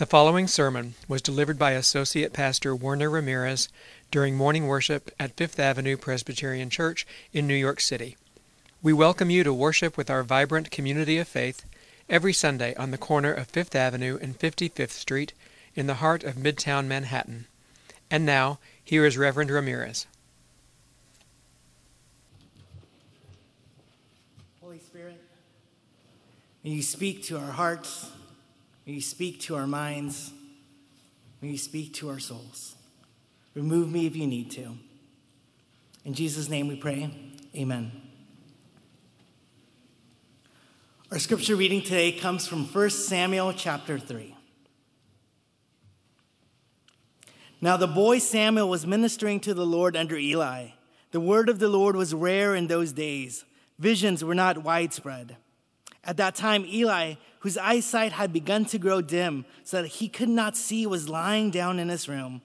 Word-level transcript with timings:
The 0.00 0.06
following 0.06 0.48
sermon 0.48 0.94
was 1.08 1.20
delivered 1.20 1.58
by 1.58 1.72
Associate 1.72 2.32
Pastor 2.32 2.74
Werner 2.74 3.10
Ramirez 3.10 3.68
during 4.10 4.34
morning 4.34 4.66
worship 4.66 5.10
at 5.20 5.36
Fifth 5.36 5.60
Avenue 5.60 5.98
Presbyterian 5.98 6.70
Church 6.70 7.06
in 7.34 7.46
New 7.46 7.54
York 7.54 7.80
City. 7.80 8.16
We 8.80 8.94
welcome 8.94 9.28
you 9.28 9.44
to 9.44 9.52
worship 9.52 9.98
with 9.98 10.08
our 10.08 10.22
vibrant 10.22 10.70
community 10.70 11.18
of 11.18 11.28
faith 11.28 11.66
every 12.08 12.32
Sunday 12.32 12.74
on 12.76 12.92
the 12.92 12.96
corner 12.96 13.30
of 13.30 13.48
Fifth 13.48 13.74
Avenue 13.74 14.18
and 14.22 14.38
55th 14.38 14.88
Street 14.88 15.34
in 15.74 15.86
the 15.86 15.96
heart 15.96 16.24
of 16.24 16.36
Midtown 16.36 16.86
Manhattan. 16.86 17.44
And 18.10 18.24
now, 18.24 18.58
here 18.82 19.04
is 19.04 19.18
Reverend 19.18 19.50
Ramirez. 19.50 20.06
Holy 24.62 24.78
Spirit, 24.78 25.20
may 26.64 26.70
you 26.70 26.82
speak 26.82 27.22
to 27.24 27.38
our 27.38 27.52
hearts 27.52 28.10
May 28.90 28.96
you 28.96 29.02
speak 29.02 29.38
to 29.42 29.54
our 29.54 29.68
minds. 29.68 30.32
May 31.40 31.50
you 31.50 31.58
speak 31.58 31.94
to 31.94 32.08
our 32.08 32.18
souls. 32.18 32.74
Remove 33.54 33.92
me 33.92 34.06
if 34.06 34.16
you 34.16 34.26
need 34.26 34.50
to. 34.50 34.76
In 36.04 36.12
Jesus' 36.12 36.48
name 36.48 36.66
we 36.66 36.74
pray. 36.74 37.08
Amen. 37.54 37.92
Our 41.12 41.20
scripture 41.20 41.54
reading 41.54 41.82
today 41.82 42.10
comes 42.10 42.48
from 42.48 42.64
1 42.64 42.90
Samuel 42.90 43.52
chapter 43.52 43.96
3. 43.96 44.34
Now 47.60 47.76
the 47.76 47.86
boy 47.86 48.18
Samuel 48.18 48.68
was 48.68 48.88
ministering 48.88 49.38
to 49.38 49.54
the 49.54 49.64
Lord 49.64 49.96
under 49.96 50.16
Eli. 50.16 50.70
The 51.12 51.20
word 51.20 51.48
of 51.48 51.60
the 51.60 51.68
Lord 51.68 51.94
was 51.94 52.12
rare 52.12 52.56
in 52.56 52.66
those 52.66 52.90
days, 52.90 53.44
visions 53.78 54.24
were 54.24 54.34
not 54.34 54.64
widespread. 54.64 55.36
At 56.04 56.16
that 56.16 56.34
time, 56.34 56.64
Eli 56.66 57.14
whose 57.40 57.56
eyesight 57.56 58.12
had 58.12 58.32
begun 58.32 58.64
to 58.66 58.78
grow 58.78 59.00
dim 59.00 59.44
so 59.64 59.82
that 59.82 59.88
he 59.88 60.08
could 60.08 60.28
not 60.28 60.56
see, 60.56 60.86
was 60.86 61.08
lying 61.08 61.50
down 61.50 61.78
in 61.78 61.88
his 61.88 62.08
room. 62.08 62.42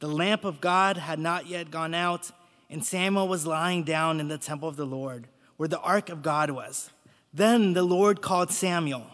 The 0.00 0.08
lamp 0.08 0.44
of 0.44 0.60
God 0.60 0.96
had 0.96 1.18
not 1.18 1.46
yet 1.46 1.70
gone 1.70 1.94
out, 1.94 2.30
and 2.68 2.84
Samuel 2.84 3.28
was 3.28 3.46
lying 3.46 3.84
down 3.84 4.20
in 4.20 4.28
the 4.28 4.38
temple 4.38 4.68
of 4.68 4.76
the 4.76 4.86
Lord, 4.86 5.28
where 5.56 5.68
the 5.68 5.80
ark 5.80 6.10
of 6.10 6.22
God 6.22 6.50
was. 6.50 6.90
Then 7.32 7.74
the 7.74 7.84
Lord 7.84 8.20
called 8.20 8.50
Samuel. 8.50 9.06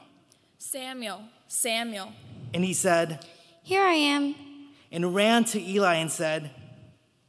Samuel, 0.58 1.22
Samuel. 1.48 2.12
And 2.54 2.64
he 2.64 2.72
said, 2.72 3.24
Here 3.62 3.84
I 3.84 3.92
am. 3.92 4.34
And 4.90 5.14
ran 5.14 5.44
to 5.44 5.60
Eli 5.60 5.96
and 5.96 6.10
said, 6.10 6.50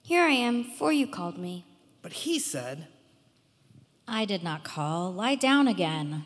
Here 0.02 0.24
I 0.24 0.32
am, 0.32 0.64
for 0.64 0.94
you 0.94 1.08
called 1.08 1.38
me. 1.38 1.66
But 2.02 2.14
he 2.14 2.40
said, 2.40 2.88
I 4.08 4.24
did 4.26 4.44
not 4.44 4.64
call. 4.64 5.14
Lie 5.14 5.36
down 5.36 5.68
again. 5.68 6.24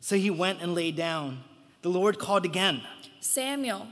So 0.00 0.16
he 0.16 0.30
went 0.30 0.60
and 0.62 0.74
lay 0.74 0.90
down. 0.90 1.44
The 1.82 1.90
Lord 1.90 2.18
called 2.18 2.44
again 2.44 2.82
Samuel. 3.20 3.86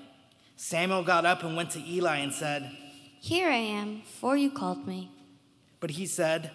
Samuel 0.56 1.04
got 1.04 1.24
up 1.24 1.44
and 1.44 1.56
went 1.56 1.70
to 1.70 1.80
Eli 1.80 2.16
and 2.16 2.32
said, 2.32 2.70
Here 3.20 3.48
I 3.48 3.56
am, 3.56 4.02
for 4.02 4.36
you 4.36 4.50
called 4.50 4.86
me. 4.88 5.10
But 5.80 5.90
he 5.90 6.06
said, 6.06 6.50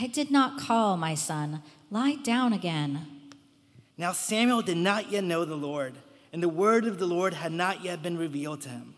I 0.00 0.06
did 0.06 0.30
not 0.30 0.58
call, 0.58 0.96
my 0.96 1.14
son. 1.14 1.62
Lie 1.90 2.16
down 2.16 2.52
again. 2.52 3.06
Now 3.96 4.12
Samuel 4.12 4.62
did 4.62 4.76
not 4.76 5.10
yet 5.10 5.24
know 5.24 5.44
the 5.44 5.56
Lord, 5.56 5.98
and 6.32 6.42
the 6.42 6.48
word 6.48 6.86
of 6.86 6.98
the 6.98 7.06
Lord 7.06 7.34
had 7.34 7.52
not 7.52 7.82
yet 7.82 8.02
been 8.02 8.16
revealed 8.16 8.60
to 8.62 8.68
him. 8.68 8.94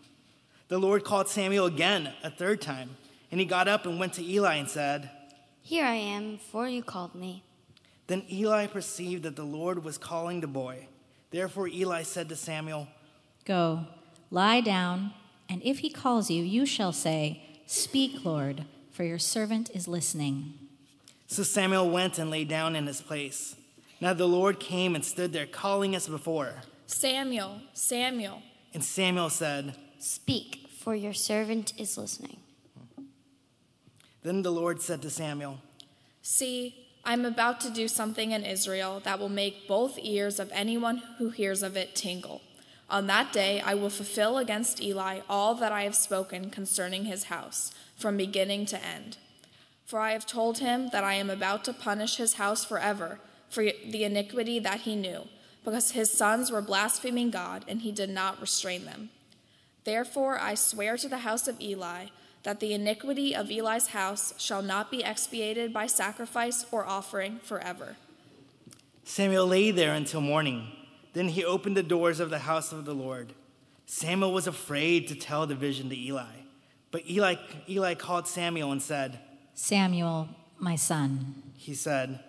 The 0.68 0.78
Lord 0.78 1.04
called 1.04 1.28
Samuel 1.28 1.66
again 1.66 2.12
a 2.22 2.30
third 2.30 2.60
time, 2.60 2.96
and 3.30 3.40
he 3.40 3.46
got 3.46 3.66
up 3.66 3.86
and 3.86 3.98
went 3.98 4.12
to 4.14 4.24
Eli 4.24 4.56
and 4.56 4.68
said, 4.68 5.10
Here 5.62 5.84
I 5.84 5.94
am, 5.94 6.38
for 6.38 6.68
you 6.68 6.82
called 6.82 7.14
me. 7.14 7.42
Then 8.10 8.24
Eli 8.28 8.66
perceived 8.66 9.22
that 9.22 9.36
the 9.36 9.44
Lord 9.44 9.84
was 9.84 9.96
calling 9.96 10.40
the 10.40 10.48
boy. 10.48 10.88
Therefore 11.30 11.68
Eli 11.68 12.02
said 12.02 12.28
to 12.30 12.34
Samuel, 12.34 12.88
Go, 13.44 13.86
lie 14.32 14.60
down, 14.60 15.12
and 15.48 15.62
if 15.62 15.78
he 15.78 15.90
calls 15.90 16.28
you, 16.28 16.42
you 16.42 16.66
shall 16.66 16.92
say, 16.92 17.40
Speak, 17.66 18.24
Lord, 18.24 18.64
for 18.90 19.04
your 19.04 19.20
servant 19.20 19.70
is 19.72 19.86
listening. 19.86 20.54
So 21.28 21.44
Samuel 21.44 21.88
went 21.88 22.18
and 22.18 22.32
lay 22.32 22.42
down 22.42 22.74
in 22.74 22.88
his 22.88 23.00
place. 23.00 23.54
Now 24.00 24.12
the 24.12 24.26
Lord 24.26 24.58
came 24.58 24.96
and 24.96 25.04
stood 25.04 25.32
there, 25.32 25.46
calling 25.46 25.94
as 25.94 26.08
before 26.08 26.54
Samuel, 26.88 27.60
Samuel. 27.74 28.42
And 28.74 28.82
Samuel 28.82 29.30
said, 29.30 29.76
Speak, 30.00 30.66
for 30.80 30.96
your 30.96 31.12
servant 31.12 31.74
is 31.78 31.96
listening. 31.96 32.38
Then 34.24 34.42
the 34.42 34.50
Lord 34.50 34.82
said 34.82 35.00
to 35.02 35.10
Samuel, 35.10 35.60
See, 36.22 36.88
I'm 37.04 37.24
about 37.24 37.60
to 37.62 37.70
do 37.70 37.88
something 37.88 38.32
in 38.32 38.44
Israel 38.44 39.00
that 39.04 39.18
will 39.18 39.28
make 39.28 39.66
both 39.66 39.98
ears 40.02 40.38
of 40.38 40.50
anyone 40.52 41.02
who 41.18 41.30
hears 41.30 41.62
of 41.62 41.76
it 41.76 41.94
tingle. 41.94 42.42
On 42.88 43.06
that 43.06 43.32
day 43.32 43.60
I 43.60 43.74
will 43.74 43.90
fulfill 43.90 44.36
against 44.38 44.82
Eli 44.82 45.20
all 45.28 45.54
that 45.54 45.72
I 45.72 45.84
have 45.84 45.94
spoken 45.94 46.50
concerning 46.50 47.04
his 47.04 47.24
house, 47.24 47.72
from 47.96 48.16
beginning 48.16 48.66
to 48.66 48.84
end. 48.84 49.16
For 49.86 50.00
I 50.00 50.12
have 50.12 50.26
told 50.26 50.58
him 50.58 50.90
that 50.92 51.04
I 51.04 51.14
am 51.14 51.30
about 51.30 51.64
to 51.64 51.72
punish 51.72 52.16
his 52.16 52.34
house 52.34 52.64
forever 52.64 53.18
for 53.48 53.64
the 53.64 54.04
iniquity 54.04 54.58
that 54.58 54.80
he 54.80 54.94
knew, 54.94 55.26
because 55.64 55.92
his 55.92 56.10
sons 56.10 56.50
were 56.50 56.62
blaspheming 56.62 57.30
God, 57.30 57.64
and 57.66 57.82
he 57.82 57.92
did 57.92 58.10
not 58.10 58.40
restrain 58.40 58.84
them. 58.84 59.10
Therefore 59.84 60.38
I 60.38 60.54
swear 60.54 60.96
to 60.96 61.08
the 61.08 61.18
house 61.18 61.48
of 61.48 61.60
Eli 61.60 62.06
that 62.42 62.60
the 62.60 62.72
iniquity 62.72 63.34
of 63.34 63.50
Eli's 63.50 63.88
house 63.88 64.34
shall 64.38 64.62
not 64.62 64.90
be 64.90 65.04
expiated 65.04 65.72
by 65.72 65.86
sacrifice 65.86 66.64
or 66.70 66.86
offering 66.86 67.38
forever. 67.42 67.96
Samuel 69.04 69.46
lay 69.46 69.70
there 69.70 69.94
until 69.94 70.20
morning. 70.20 70.68
Then 71.12 71.28
he 71.28 71.44
opened 71.44 71.76
the 71.76 71.82
doors 71.82 72.20
of 72.20 72.30
the 72.30 72.40
house 72.40 72.72
of 72.72 72.84
the 72.84 72.94
Lord. 72.94 73.34
Samuel 73.86 74.32
was 74.32 74.46
afraid 74.46 75.08
to 75.08 75.14
tell 75.14 75.46
the 75.46 75.54
vision 75.54 75.88
to 75.88 75.98
Eli. 75.98 76.24
But 76.90 77.08
Eli, 77.08 77.36
Eli 77.68 77.94
called 77.94 78.26
Samuel 78.26 78.72
and 78.72 78.82
said, 78.82 79.18
Samuel, 79.54 80.28
my 80.58 80.76
son. 80.76 81.42
He 81.56 81.74
said, 81.74 82.20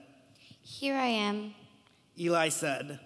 Here 0.62 0.96
I 0.96 1.08
am. 1.08 1.54
Eli 2.20 2.50
said, 2.50 3.00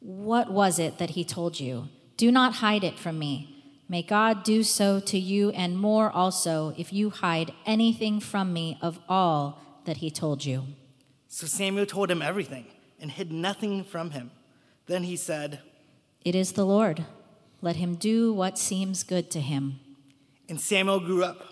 What 0.00 0.50
was 0.50 0.78
it 0.78 0.98
that 0.98 1.10
he 1.10 1.24
told 1.24 1.58
you? 1.58 1.88
Do 2.16 2.30
not 2.32 2.56
hide 2.56 2.84
it 2.84 2.98
from 2.98 3.18
me. 3.18 3.55
May 3.88 4.02
God 4.02 4.42
do 4.42 4.64
so 4.64 4.98
to 5.00 5.18
you 5.18 5.50
and 5.50 5.78
more 5.78 6.10
also 6.10 6.74
if 6.76 6.92
you 6.92 7.10
hide 7.10 7.52
anything 7.64 8.18
from 8.18 8.52
me 8.52 8.78
of 8.82 8.98
all 9.08 9.60
that 9.84 9.98
he 9.98 10.10
told 10.10 10.44
you. 10.44 10.64
So 11.28 11.46
Samuel 11.46 11.86
told 11.86 12.10
him 12.10 12.20
everything 12.20 12.66
and 13.00 13.10
hid 13.10 13.30
nothing 13.30 13.84
from 13.84 14.10
him. 14.10 14.32
Then 14.86 15.04
he 15.04 15.16
said, 15.16 15.60
It 16.24 16.34
is 16.34 16.52
the 16.52 16.66
Lord. 16.66 17.04
Let 17.62 17.76
him 17.76 17.94
do 17.94 18.32
what 18.32 18.58
seems 18.58 19.02
good 19.02 19.30
to 19.30 19.40
him. 19.40 19.78
And 20.48 20.60
Samuel 20.60 21.00
grew 21.00 21.24
up. 21.24 21.42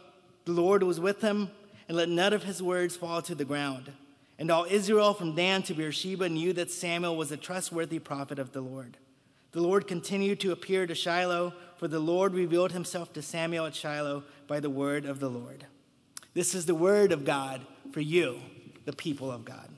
The 0.44 0.52
Lord 0.52 0.82
was 0.82 1.00
with 1.00 1.22
him, 1.22 1.50
and 1.88 1.96
let 1.96 2.08
none 2.08 2.32
of 2.32 2.44
his 2.44 2.62
words 2.62 2.96
fall 2.96 3.22
to 3.22 3.34
the 3.34 3.44
ground. 3.44 3.92
And 4.38 4.50
all 4.50 4.66
Israel 4.68 5.14
from 5.14 5.34
Dan 5.34 5.62
to 5.64 5.74
Beersheba 5.74 6.28
knew 6.28 6.52
that 6.52 6.70
Samuel 6.70 7.16
was 7.16 7.32
a 7.32 7.36
trustworthy 7.36 7.98
prophet 7.98 8.38
of 8.38 8.52
the 8.52 8.60
Lord. 8.60 8.96
The 9.54 9.62
Lord 9.62 9.86
continued 9.86 10.40
to 10.40 10.50
appear 10.50 10.84
to 10.84 10.96
Shiloh, 10.96 11.54
for 11.76 11.86
the 11.86 12.00
Lord 12.00 12.34
revealed 12.34 12.72
himself 12.72 13.12
to 13.12 13.22
Samuel 13.22 13.66
at 13.66 13.76
Shiloh 13.76 14.24
by 14.48 14.58
the 14.58 14.68
word 14.68 15.06
of 15.06 15.20
the 15.20 15.30
Lord. 15.30 15.64
This 16.34 16.56
is 16.56 16.66
the 16.66 16.74
word 16.74 17.12
of 17.12 17.24
God 17.24 17.64
for 17.92 18.00
you, 18.00 18.40
the 18.84 18.92
people 18.92 19.30
of 19.30 19.44
God. 19.44 19.68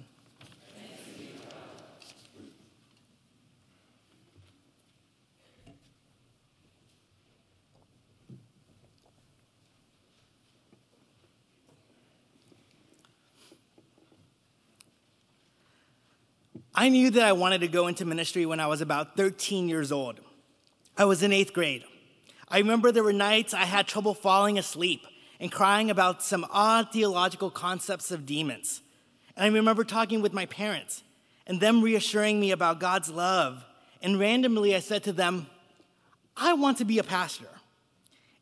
I 16.78 16.90
knew 16.90 17.08
that 17.08 17.24
I 17.24 17.32
wanted 17.32 17.62
to 17.62 17.68
go 17.68 17.86
into 17.86 18.04
ministry 18.04 18.44
when 18.44 18.60
I 18.60 18.66
was 18.66 18.82
about 18.82 19.16
13 19.16 19.66
years 19.66 19.90
old. 19.90 20.20
I 20.98 21.06
was 21.06 21.22
in 21.22 21.32
eighth 21.32 21.54
grade. 21.54 21.84
I 22.48 22.58
remember 22.58 22.92
there 22.92 23.02
were 23.02 23.14
nights 23.14 23.54
I 23.54 23.64
had 23.64 23.88
trouble 23.88 24.12
falling 24.12 24.58
asleep 24.58 25.00
and 25.40 25.50
crying 25.50 25.90
about 25.90 26.22
some 26.22 26.46
odd 26.50 26.92
theological 26.92 27.50
concepts 27.50 28.10
of 28.10 28.26
demons. 28.26 28.82
And 29.36 29.44
I 29.44 29.48
remember 29.48 29.84
talking 29.84 30.20
with 30.20 30.34
my 30.34 30.44
parents 30.44 31.02
and 31.46 31.62
them 31.62 31.80
reassuring 31.80 32.38
me 32.38 32.50
about 32.50 32.78
God's 32.78 33.08
love. 33.08 33.64
And 34.02 34.20
randomly 34.20 34.74
I 34.74 34.80
said 34.80 35.02
to 35.04 35.12
them, 35.12 35.46
I 36.36 36.52
want 36.52 36.76
to 36.78 36.84
be 36.84 36.98
a 36.98 37.04
pastor. 37.04 37.48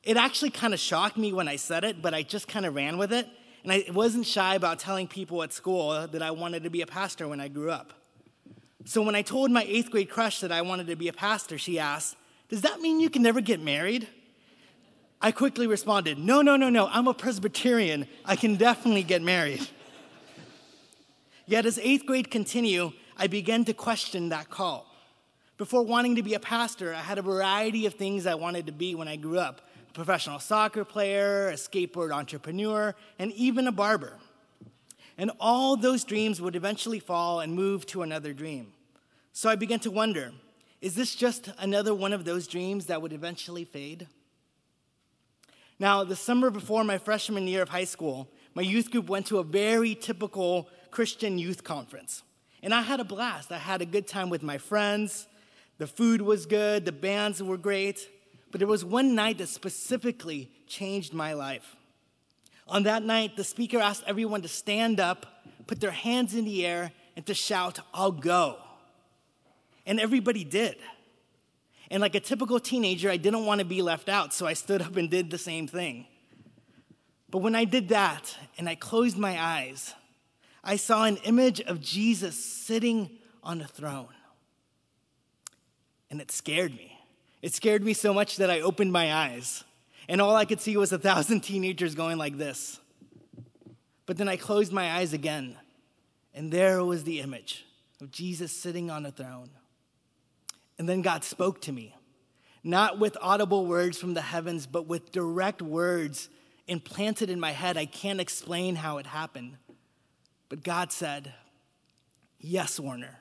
It 0.03 0.17
actually 0.17 0.50
kind 0.50 0.75
of 0.75 0.81
shocked 0.81 1.17
me 1.17 1.32
when 1.32 1.47
I 1.47 1.55
said 1.55 1.85
it, 1.85 2.03
but 2.03 2.14
I 2.14 2.25
just 2.25 2.49
kind 2.49 2.67
of 2.67 2.75
ran 2.75 2.99
with 2.99 3.12
it. 3.12 3.29
And 3.62 3.70
I 3.70 3.85
wasn't 3.93 4.26
shy 4.26 4.56
about 4.56 4.81
telling 4.81 5.06
people 5.06 5.41
at 5.44 5.53
school 5.53 6.08
that 6.08 6.20
I 6.20 6.32
wanted 6.32 6.64
to 6.64 6.70
be 6.70 6.82
a 6.82 6.87
pastor 6.87 7.29
when 7.29 7.41
I 7.41 7.47
grew 7.47 7.70
up. 7.70 7.93
So 8.84 9.02
when 9.02 9.14
I 9.14 9.22
told 9.22 9.50
my 9.50 9.64
eighth 9.64 9.90
grade 9.90 10.10
crush 10.10 10.40
that 10.40 10.52
I 10.52 10.62
wanted 10.62 10.86
to 10.88 10.96
be 10.96 11.08
a 11.08 11.12
pastor, 11.12 11.56
she 11.56 11.78
asked, 11.78 12.16
Does 12.48 12.62
that 12.62 12.81
mean 12.81 13.00
you 13.00 13.08
can 13.08 13.22
never 13.22 13.40
get 13.40 13.60
married? 13.60 14.08
I 15.20 15.32
quickly 15.32 15.66
responded, 15.66 16.19
No, 16.19 16.42
no, 16.42 16.56
no, 16.56 16.69
no, 16.69 16.86
I'm 16.88 17.08
a 17.08 17.14
Presbyterian. 17.14 18.06
I 18.25 18.36
can 18.36 18.56
definitely 18.56 19.02
get 19.02 19.22
married. 19.22 19.66
Yet 21.46 21.64
as 21.66 21.78
eighth 21.78 22.04
grade 22.06 22.31
continued, 22.31 22.92
I 23.16 23.26
began 23.26 23.64
to 23.66 23.75
question 23.75 24.28
that 24.31 24.50
call. 24.50 24.86
Before 25.56 25.82
wanting 25.82 26.16
to 26.16 26.22
be 26.22 26.34
a 26.34 26.40
pastor, 26.40 26.92
I 26.92 27.00
had 27.00 27.19
a 27.19 27.22
variety 27.22 27.86
of 27.86 27.94
things 27.94 28.26
I 28.26 28.34
wanted 28.34 28.66
to 28.66 28.72
be 28.72 28.94
when 28.94 29.08
I 29.08 29.16
grew 29.16 29.38
up 29.38 29.62
a 29.88 29.92
professional 29.92 30.40
soccer 30.40 30.84
player, 30.84 31.48
a 31.48 31.54
skateboard 31.54 32.12
entrepreneur, 32.12 32.94
and 33.19 33.32
even 33.32 33.66
a 33.66 33.72
barber. 33.72 34.14
And 35.16 35.31
all 35.38 35.76
those 35.76 36.05
dreams 36.05 36.40
would 36.40 36.56
eventually 36.56 36.99
fall 36.99 37.40
and 37.40 37.55
move 37.55 37.87
to 37.87 38.02
another 38.02 38.32
dream. 38.32 38.72
So 39.32 39.49
I 39.49 39.56
began 39.56 39.81
to 39.81 39.90
wonder 39.90 40.32
is 40.81 40.94
this 40.94 41.14
just 41.14 41.50
another 41.58 41.94
one 41.94 42.12
of 42.12 42.26
those 42.26 42.46
dreams 42.46 42.87
that 42.87 43.00
would 43.00 43.14
eventually 43.14 43.64
fade? 43.64 44.06
Now, 45.78 46.05
the 46.05 46.14
summer 46.14 46.50
before 46.50 46.84
my 46.84 46.99
freshman 46.99 47.46
year 47.46 47.62
of 47.62 47.70
high 47.70 47.84
school, 47.84 48.28
my 48.55 48.62
youth 48.62 48.90
group 48.90 49.08
went 49.08 49.26
to 49.26 49.38
a 49.38 49.44
very 49.44 49.94
typical 49.94 50.69
Christian 50.90 51.38
youth 51.38 51.64
conference. 51.64 52.22
And 52.62 52.75
I 52.75 52.82
had 52.82 53.00
a 53.00 53.05
blast. 53.05 53.50
I 53.50 53.58
had 53.58 53.82
a 53.82 53.87
good 53.87 54.06
time 54.06 54.31
with 54.31 54.43
my 54.43 54.58
friends. 54.58 55.26
The 55.78 55.87
food 55.87 56.22
was 56.22 56.46
good, 56.46 56.84
the 56.84 56.93
bands 56.93 57.43
were 57.43 57.56
great. 57.56 58.08
But 58.50 58.58
there 58.58 58.69
was 58.69 58.84
one 58.84 59.14
night 59.14 59.38
that 59.38 59.49
specifically 59.49 60.50
changed 60.67 61.12
my 61.12 61.32
life. 61.32 61.76
On 62.66 62.84
that 62.84 63.02
night, 63.02 63.37
the 63.37 63.44
speaker 63.44 63.78
asked 63.78 64.05
everyone 64.06 64.43
to 64.43 64.49
stand 64.49 65.00
up, 65.00 65.26
put 65.66 65.81
their 65.81 65.90
hands 65.90 66.34
in 66.34 66.44
the 66.44 66.66
air, 66.66 66.93
and 67.16 67.25
to 67.26 67.34
shout, 67.34 67.78
I'll 67.93 68.12
go. 68.12 68.58
And 69.87 70.00
everybody 70.00 70.44
did. 70.44 70.76
And 71.90 72.00
like 72.00 72.14
a 72.14 72.20
typical 72.20 72.58
teenager, 72.58 73.11
I 73.11 73.19
didn't 73.19 73.44
want 73.44 73.61
to 73.61 73.64
be 73.64 73.82
left 73.82 74.08
out, 74.08 74.32
so 74.32 74.46
I 74.46 74.55
stood 74.55 74.81
up 74.81 74.96
and 74.96 75.11
did 75.11 75.31
the 75.31 75.38
same 75.38 75.66
thing. 75.66 76.06
But 77.31 77.38
when 77.38 77.55
I 77.55 77.64
did 77.64 77.88
that 77.88 78.37
and 78.58 78.69
I 78.69 78.75
closed 78.75 79.19
my 79.19 79.40
eyes, 79.40 79.93
I 80.62 80.76
saw 80.76 81.05
an 81.05 81.19
image 81.19 81.60
of 81.60 81.81
Jesus 81.81 82.43
sitting 82.43 83.10
on 83.43 83.60
a 83.60 83.67
throne. 83.67 84.08
And 86.10 86.20
it 86.20 86.31
scared 86.31 86.75
me. 86.75 86.99
It 87.43 87.52
scared 87.52 87.84
me 87.84 87.93
so 87.93 88.14
much 88.14 88.37
that 88.37 88.50
I 88.50 88.60
opened 88.60 88.93
my 88.93 89.12
eyes, 89.12 89.64
and 90.09 90.21
all 90.21 90.37
I 90.37 90.45
could 90.45 90.61
see 90.61 90.77
was 90.77 90.93
a 90.93 90.99
thousand 90.99 91.41
teenagers 91.43 91.95
going 91.95 92.19
like 92.19 92.39
this. 92.39 92.81
But 94.06 94.17
then 94.17 94.29
I 94.29 94.37
closed 94.37 94.73
my 94.73 94.93
eyes 94.93 95.12
again, 95.12 95.56
and 96.35 96.51
there 96.51 96.85
was 96.85 97.05
the 97.05 97.21
image 97.21 97.65
of 98.01 98.11
Jesus 98.11 98.53
sitting 98.53 98.91
on 98.91 99.06
a 99.06 99.11
throne. 99.11 99.51
And 100.79 100.89
then 100.89 101.03
God 101.03 101.25
spoke 101.25 101.61
to 101.62 101.73
me, 101.73 101.95
not 102.62 102.99
with 102.99 103.17
audible 103.21 103.67
words 103.67 103.99
from 103.99 104.15
the 104.15 104.21
heavens, 104.21 104.67
but 104.67 104.87
with 104.87 105.12
direct 105.12 105.62
words 105.62 106.29
implanted 106.67 107.31
in 107.31 107.39
my 107.39 107.53
head. 107.53 107.77
I 107.77 107.87
can't 107.87 108.21
explain 108.21 108.77
how 108.77 108.99
it 108.99 109.06
happened. 109.06 109.56
But 110.49 110.62
God 110.62 110.93
said, 110.93 111.33
Yes, 112.41 112.79
Werner, 112.79 113.19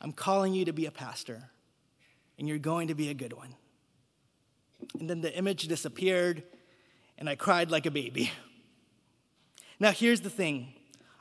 I'm 0.00 0.12
calling 0.12 0.54
you 0.54 0.64
to 0.64 0.72
be 0.72 0.86
a 0.86 0.90
pastor, 0.90 1.50
and 2.38 2.48
you're 2.48 2.58
going 2.58 2.88
to 2.88 2.94
be 2.94 3.10
a 3.10 3.14
good 3.14 3.34
one. 3.34 3.54
And 4.98 5.08
then 5.08 5.20
the 5.20 5.36
image 5.36 5.68
disappeared, 5.68 6.42
and 7.16 7.28
I 7.28 7.34
cried 7.34 7.70
like 7.70 7.86
a 7.86 7.90
baby. 7.90 8.30
Now, 9.80 9.92
here's 9.92 10.20
the 10.20 10.30
thing 10.30 10.74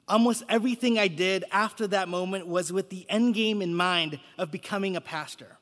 almost 0.07 0.43
everything 0.47 0.97
I 0.97 1.09
did 1.09 1.43
after 1.51 1.85
that 1.87 2.07
moment 2.07 2.47
was 2.47 2.71
with 2.71 2.89
the 2.89 3.05
end 3.09 3.35
game 3.35 3.61
in 3.61 3.75
mind 3.75 4.19
of 4.37 4.51
becoming 4.51 4.95
a 4.95 5.01
pastor. 5.01 5.57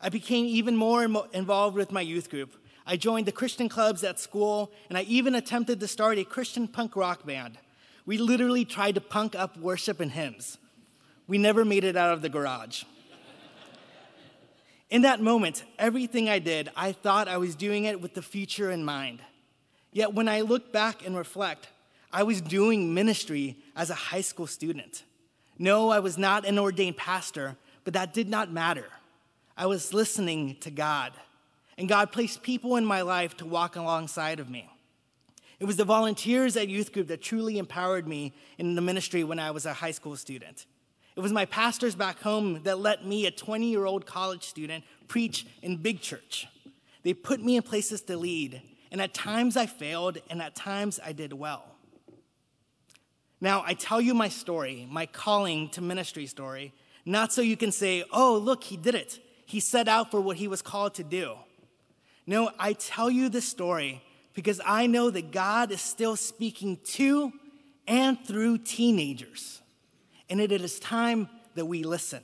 I 0.00 0.08
became 0.08 0.46
even 0.46 0.76
more 0.76 1.02
involved 1.32 1.76
with 1.76 1.90
my 1.90 2.00
youth 2.00 2.30
group. 2.30 2.54
I 2.86 2.96
joined 2.96 3.26
the 3.26 3.32
Christian 3.32 3.68
clubs 3.68 4.04
at 4.04 4.20
school, 4.20 4.72
and 4.88 4.96
I 4.96 5.02
even 5.02 5.34
attempted 5.34 5.80
to 5.80 5.88
start 5.88 6.18
a 6.18 6.24
Christian 6.24 6.68
punk 6.68 6.96
rock 6.96 7.26
band. 7.26 7.58
We 8.06 8.16
literally 8.16 8.64
tried 8.64 8.94
to 8.94 9.00
punk 9.00 9.34
up 9.34 9.58
worship 9.58 10.00
and 10.00 10.12
hymns. 10.12 10.56
We 11.26 11.36
never 11.36 11.64
made 11.64 11.84
it 11.84 11.96
out 11.96 12.14
of 12.14 12.22
the 12.22 12.30
garage. 12.30 12.84
In 14.90 15.02
that 15.02 15.20
moment, 15.20 15.64
everything 15.78 16.28
I 16.28 16.38
did, 16.38 16.70
I 16.74 16.92
thought 16.92 17.28
I 17.28 17.36
was 17.36 17.54
doing 17.54 17.84
it 17.84 18.00
with 18.00 18.14
the 18.14 18.22
future 18.22 18.70
in 18.70 18.84
mind. 18.84 19.20
Yet 19.92 20.14
when 20.14 20.28
I 20.28 20.40
look 20.40 20.72
back 20.72 21.04
and 21.04 21.16
reflect, 21.16 21.68
I 22.10 22.22
was 22.22 22.40
doing 22.40 22.94
ministry 22.94 23.56
as 23.76 23.90
a 23.90 23.94
high 23.94 24.22
school 24.22 24.46
student. 24.46 25.04
No, 25.58 25.90
I 25.90 25.98
was 25.98 26.16
not 26.16 26.46
an 26.46 26.58
ordained 26.58 26.96
pastor, 26.96 27.56
but 27.84 27.92
that 27.94 28.14
did 28.14 28.28
not 28.28 28.50
matter. 28.50 28.86
I 29.56 29.66
was 29.66 29.92
listening 29.92 30.56
to 30.60 30.70
God, 30.70 31.12
and 31.76 31.88
God 31.88 32.12
placed 32.12 32.42
people 32.42 32.76
in 32.76 32.86
my 32.86 33.02
life 33.02 33.36
to 33.38 33.46
walk 33.46 33.76
alongside 33.76 34.40
of 34.40 34.48
me. 34.48 34.70
It 35.60 35.64
was 35.64 35.76
the 35.76 35.84
volunteers 35.84 36.56
at 36.56 36.68
youth 36.68 36.92
group 36.92 37.08
that 37.08 37.20
truly 37.20 37.58
empowered 37.58 38.06
me 38.06 38.32
in 38.56 38.74
the 38.74 38.80
ministry 38.80 39.24
when 39.24 39.40
I 39.40 39.50
was 39.50 39.66
a 39.66 39.74
high 39.74 39.90
school 39.90 40.16
student. 40.16 40.64
It 41.18 41.20
was 41.20 41.32
my 41.32 41.46
pastors 41.46 41.96
back 41.96 42.20
home 42.20 42.62
that 42.62 42.78
let 42.78 43.04
me, 43.04 43.26
a 43.26 43.32
20 43.32 43.68
year 43.68 43.86
old 43.86 44.06
college 44.06 44.44
student, 44.44 44.84
preach 45.08 45.48
in 45.62 45.78
big 45.78 46.00
church. 46.00 46.46
They 47.02 47.12
put 47.12 47.42
me 47.42 47.56
in 47.56 47.64
places 47.64 48.02
to 48.02 48.16
lead, 48.16 48.62
and 48.92 49.00
at 49.00 49.14
times 49.14 49.56
I 49.56 49.66
failed, 49.66 50.18
and 50.30 50.40
at 50.40 50.54
times 50.54 51.00
I 51.04 51.10
did 51.10 51.32
well. 51.32 51.64
Now, 53.40 53.64
I 53.66 53.74
tell 53.74 54.00
you 54.00 54.14
my 54.14 54.28
story, 54.28 54.86
my 54.88 55.06
calling 55.06 55.70
to 55.70 55.80
ministry 55.80 56.26
story, 56.26 56.72
not 57.04 57.32
so 57.32 57.42
you 57.42 57.56
can 57.56 57.72
say, 57.72 58.04
oh, 58.12 58.38
look, 58.38 58.62
he 58.62 58.76
did 58.76 58.94
it. 58.94 59.18
He 59.44 59.58
set 59.58 59.88
out 59.88 60.12
for 60.12 60.20
what 60.20 60.36
he 60.36 60.46
was 60.46 60.62
called 60.62 60.94
to 60.94 61.02
do. 61.02 61.34
No, 62.28 62.52
I 62.60 62.74
tell 62.74 63.10
you 63.10 63.28
this 63.28 63.48
story 63.48 64.04
because 64.34 64.60
I 64.64 64.86
know 64.86 65.10
that 65.10 65.32
God 65.32 65.72
is 65.72 65.80
still 65.80 66.14
speaking 66.14 66.78
to 66.92 67.32
and 67.88 68.24
through 68.24 68.58
teenagers. 68.58 69.62
And 70.30 70.40
it 70.40 70.52
is 70.52 70.78
time 70.78 71.28
that 71.54 71.66
we 71.66 71.82
listen. 71.82 72.22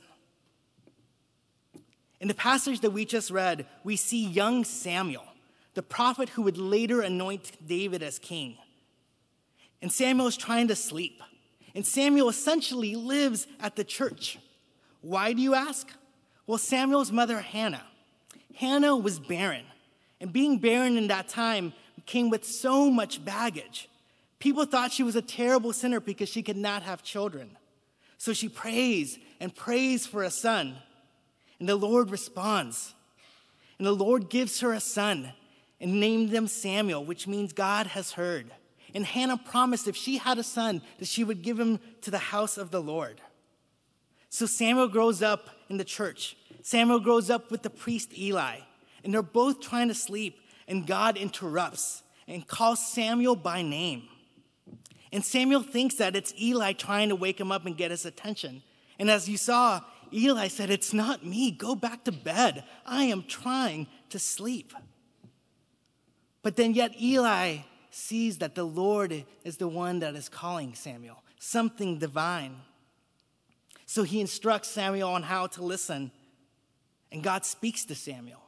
In 2.20 2.28
the 2.28 2.34
passage 2.34 2.80
that 2.80 2.90
we 2.90 3.04
just 3.04 3.30
read, 3.30 3.66
we 3.82 3.96
see 3.96 4.26
young 4.26 4.64
Samuel, 4.64 5.26
the 5.74 5.82
prophet 5.82 6.30
who 6.30 6.42
would 6.42 6.56
later 6.56 7.00
anoint 7.00 7.52
David 7.66 8.02
as 8.02 8.18
king. 8.18 8.56
And 9.82 9.92
Samuel 9.92 10.28
is 10.28 10.36
trying 10.36 10.68
to 10.68 10.76
sleep. 10.76 11.22
And 11.74 11.84
Samuel 11.84 12.28
essentially 12.28 12.94
lives 12.94 13.46
at 13.60 13.76
the 13.76 13.84
church. 13.84 14.38
Why 15.02 15.32
do 15.32 15.42
you 15.42 15.54
ask? 15.54 15.88
Well, 16.46 16.58
Samuel's 16.58 17.12
mother, 17.12 17.40
Hannah. 17.40 17.84
Hannah 18.54 18.96
was 18.96 19.18
barren. 19.18 19.64
And 20.20 20.32
being 20.32 20.58
barren 20.58 20.96
in 20.96 21.08
that 21.08 21.28
time 21.28 21.72
came 22.06 22.30
with 22.30 22.44
so 22.44 22.90
much 22.90 23.24
baggage. 23.24 23.90
People 24.38 24.64
thought 24.64 24.92
she 24.92 25.02
was 25.02 25.16
a 25.16 25.22
terrible 25.22 25.72
sinner 25.72 26.00
because 26.00 26.28
she 26.28 26.42
could 26.42 26.56
not 26.56 26.82
have 26.82 27.02
children. 27.02 27.56
So 28.24 28.32
she 28.32 28.48
prays 28.48 29.18
and 29.38 29.54
prays 29.54 30.06
for 30.06 30.22
a 30.22 30.30
son. 30.30 30.76
And 31.60 31.68
the 31.68 31.76
Lord 31.76 32.10
responds. 32.10 32.94
And 33.76 33.86
the 33.86 33.92
Lord 33.92 34.30
gives 34.30 34.60
her 34.60 34.72
a 34.72 34.80
son 34.80 35.34
and 35.78 36.00
named 36.00 36.30
him 36.30 36.46
Samuel, 36.46 37.04
which 37.04 37.28
means 37.28 37.52
God 37.52 37.88
has 37.88 38.12
heard. 38.12 38.50
And 38.94 39.04
Hannah 39.04 39.36
promised 39.36 39.88
if 39.88 39.94
she 39.94 40.16
had 40.16 40.38
a 40.38 40.42
son, 40.42 40.80
that 41.00 41.06
she 41.06 41.22
would 41.22 41.42
give 41.42 41.60
him 41.60 41.78
to 42.00 42.10
the 42.10 42.16
house 42.16 42.56
of 42.56 42.70
the 42.70 42.80
Lord. 42.80 43.20
So 44.30 44.46
Samuel 44.46 44.88
grows 44.88 45.20
up 45.20 45.50
in 45.68 45.76
the 45.76 45.84
church. 45.84 46.34
Samuel 46.62 47.00
grows 47.00 47.28
up 47.28 47.50
with 47.50 47.60
the 47.60 47.68
priest 47.68 48.16
Eli, 48.16 48.60
and 49.04 49.12
they're 49.12 49.20
both 49.20 49.60
trying 49.60 49.88
to 49.88 49.94
sleep 49.94 50.38
and 50.66 50.86
God 50.86 51.18
interrupts 51.18 52.02
and 52.26 52.48
calls 52.48 52.90
Samuel 52.90 53.36
by 53.36 53.60
name. 53.60 54.08
And 55.14 55.24
Samuel 55.24 55.62
thinks 55.62 55.94
that 55.94 56.16
it's 56.16 56.34
Eli 56.42 56.72
trying 56.72 57.08
to 57.08 57.14
wake 57.14 57.38
him 57.38 57.52
up 57.52 57.66
and 57.66 57.76
get 57.76 57.92
his 57.92 58.04
attention. 58.04 58.64
And 58.98 59.08
as 59.08 59.28
you 59.28 59.36
saw, 59.36 59.80
Eli 60.12 60.48
said, 60.48 60.70
It's 60.70 60.92
not 60.92 61.24
me. 61.24 61.52
Go 61.52 61.76
back 61.76 62.02
to 62.04 62.12
bed. 62.12 62.64
I 62.84 63.04
am 63.04 63.22
trying 63.22 63.86
to 64.10 64.18
sleep. 64.18 64.74
But 66.42 66.56
then, 66.56 66.74
yet, 66.74 67.00
Eli 67.00 67.58
sees 67.90 68.38
that 68.38 68.56
the 68.56 68.64
Lord 68.64 69.24
is 69.44 69.56
the 69.56 69.68
one 69.68 70.00
that 70.00 70.16
is 70.16 70.28
calling 70.28 70.74
Samuel, 70.74 71.22
something 71.38 71.98
divine. 72.00 72.56
So 73.86 74.02
he 74.02 74.20
instructs 74.20 74.68
Samuel 74.68 75.10
on 75.10 75.22
how 75.22 75.46
to 75.46 75.62
listen, 75.62 76.10
and 77.12 77.22
God 77.22 77.46
speaks 77.46 77.84
to 77.84 77.94
Samuel. 77.94 78.43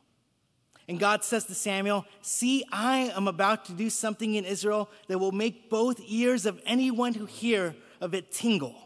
And 0.88 1.00
God 1.00 1.24
says 1.24 1.44
to 1.46 1.54
Samuel, 1.54 2.04
See, 2.22 2.64
I 2.70 3.12
am 3.16 3.26
about 3.26 3.64
to 3.66 3.72
do 3.72 3.90
something 3.90 4.34
in 4.34 4.44
Israel 4.44 4.88
that 5.08 5.18
will 5.18 5.32
make 5.32 5.68
both 5.68 6.00
ears 6.06 6.46
of 6.46 6.60
anyone 6.64 7.14
who 7.14 7.26
hear 7.26 7.74
of 8.00 8.14
it 8.14 8.30
tingle. 8.30 8.76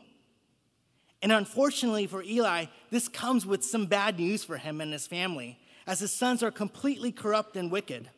And 1.22 1.32
unfortunately 1.32 2.06
for 2.06 2.22
Eli, 2.22 2.66
this 2.90 3.08
comes 3.08 3.44
with 3.44 3.62
some 3.62 3.86
bad 3.86 4.18
news 4.18 4.44
for 4.44 4.56
him 4.56 4.80
and 4.80 4.92
his 4.92 5.06
family, 5.06 5.58
as 5.86 6.00
his 6.00 6.12
sons 6.12 6.42
are 6.42 6.50
completely 6.50 7.12
corrupt 7.12 7.56
and 7.56 7.70
wicked. 7.70 8.08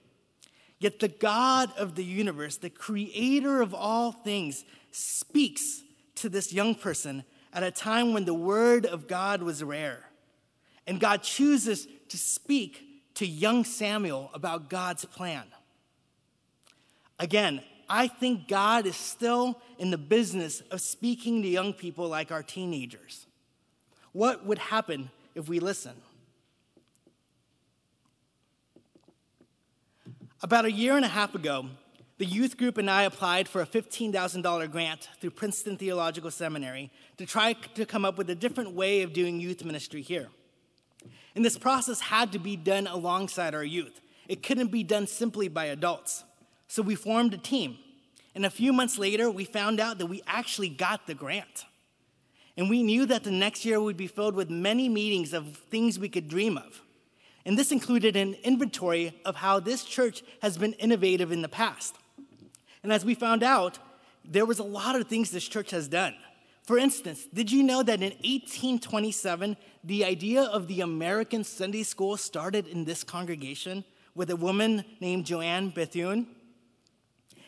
Yet 0.78 1.00
the 1.00 1.08
God 1.08 1.72
of 1.76 1.96
the 1.96 2.04
universe, 2.04 2.56
the 2.56 2.70
creator 2.70 3.60
of 3.60 3.74
all 3.74 4.12
things, 4.12 4.64
speaks 4.92 5.82
to 6.16 6.28
this 6.28 6.52
young 6.52 6.74
person 6.74 7.24
at 7.52 7.62
a 7.62 7.70
time 7.70 8.12
when 8.12 8.24
the 8.24 8.34
word 8.34 8.86
of 8.86 9.08
God 9.08 9.42
was 9.42 9.62
rare. 9.62 10.04
And 10.86 11.00
God 11.00 11.22
chooses 11.22 11.86
to 12.08 12.18
speak 12.18 12.91
to 13.14 13.26
young 13.26 13.64
Samuel 13.64 14.30
about 14.34 14.70
God's 14.70 15.04
plan. 15.04 15.44
Again, 17.18 17.62
I 17.88 18.08
think 18.08 18.48
God 18.48 18.86
is 18.86 18.96
still 18.96 19.60
in 19.78 19.90
the 19.90 19.98
business 19.98 20.60
of 20.70 20.80
speaking 20.80 21.42
to 21.42 21.48
young 21.48 21.72
people 21.72 22.08
like 22.08 22.32
our 22.32 22.42
teenagers. 22.42 23.26
What 24.12 24.46
would 24.46 24.58
happen 24.58 25.10
if 25.34 25.48
we 25.48 25.60
listen? 25.60 25.92
About 30.42 30.64
a 30.64 30.72
year 30.72 30.96
and 30.96 31.04
a 31.04 31.08
half 31.08 31.34
ago, 31.34 31.66
the 32.18 32.24
youth 32.24 32.56
group 32.56 32.78
and 32.78 32.90
I 32.90 33.02
applied 33.02 33.48
for 33.48 33.62
a 33.62 33.66
$15,000 33.66 34.70
grant 34.70 35.08
through 35.20 35.30
Princeton 35.30 35.76
Theological 35.76 36.30
Seminary 36.30 36.90
to 37.16 37.26
try 37.26 37.52
to 37.52 37.86
come 37.86 38.04
up 38.04 38.18
with 38.18 38.30
a 38.30 38.34
different 38.34 38.72
way 38.72 39.02
of 39.02 39.12
doing 39.12 39.40
youth 39.40 39.64
ministry 39.64 40.02
here. 40.02 40.28
And 41.34 41.44
this 41.44 41.58
process 41.58 42.00
had 42.00 42.32
to 42.32 42.38
be 42.38 42.56
done 42.56 42.86
alongside 42.86 43.54
our 43.54 43.64
youth. 43.64 44.00
It 44.28 44.42
couldn't 44.42 44.70
be 44.70 44.82
done 44.82 45.06
simply 45.06 45.48
by 45.48 45.66
adults. 45.66 46.24
So 46.68 46.82
we 46.82 46.94
formed 46.94 47.34
a 47.34 47.38
team. 47.38 47.78
And 48.34 48.46
a 48.46 48.50
few 48.50 48.72
months 48.72 48.98
later, 48.98 49.30
we 49.30 49.44
found 49.44 49.80
out 49.80 49.98
that 49.98 50.06
we 50.06 50.22
actually 50.26 50.68
got 50.68 51.06
the 51.06 51.14
grant. 51.14 51.64
And 52.56 52.68
we 52.68 52.82
knew 52.82 53.06
that 53.06 53.24
the 53.24 53.30
next 53.30 53.64
year 53.64 53.80
would 53.80 53.96
be 53.96 54.06
filled 54.06 54.34
with 54.34 54.50
many 54.50 54.88
meetings 54.88 55.32
of 55.32 55.56
things 55.70 55.98
we 55.98 56.08
could 56.08 56.28
dream 56.28 56.56
of. 56.56 56.82
And 57.44 57.58
this 57.58 57.72
included 57.72 58.14
an 58.16 58.34
inventory 58.44 59.18
of 59.24 59.36
how 59.36 59.58
this 59.58 59.84
church 59.84 60.22
has 60.42 60.56
been 60.56 60.74
innovative 60.74 61.32
in 61.32 61.42
the 61.42 61.48
past. 61.48 61.96
And 62.82 62.92
as 62.92 63.04
we 63.04 63.14
found 63.14 63.42
out, 63.42 63.78
there 64.24 64.46
was 64.46 64.58
a 64.58 64.64
lot 64.64 64.96
of 64.96 65.08
things 65.08 65.30
this 65.30 65.48
church 65.48 65.70
has 65.70 65.88
done. 65.88 66.14
For 66.64 66.78
instance, 66.78 67.26
did 67.34 67.50
you 67.50 67.62
know 67.62 67.82
that 67.82 68.00
in 68.00 68.10
1827, 68.10 69.56
the 69.84 70.04
idea 70.04 70.42
of 70.42 70.68
the 70.68 70.80
American 70.80 71.44
Sunday 71.44 71.82
school 71.82 72.16
started 72.16 72.66
in 72.66 72.84
this 72.84 73.02
congregation 73.02 73.84
with 74.14 74.30
a 74.30 74.36
woman 74.36 74.84
named 75.00 75.26
Joanne 75.26 75.70
Bethune? 75.70 76.26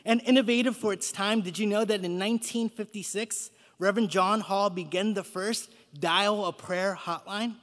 And 0.05 0.21
innovative 0.23 0.77
for 0.77 0.93
its 0.93 1.13
time, 1.13 1.41
did 1.41 1.59
you 1.59 1.67
know 1.67 1.85
that 1.85 2.05
in 2.05 2.19
1956, 2.19 3.51
Reverend 3.79 4.11
John 4.11 4.41
Hall 4.41 4.69
began 4.69 5.15
the 5.15 5.25
first 5.25 5.71
dial 5.99 6.45
a 6.45 6.53
prayer 6.53 6.99
hotline? 7.01 7.57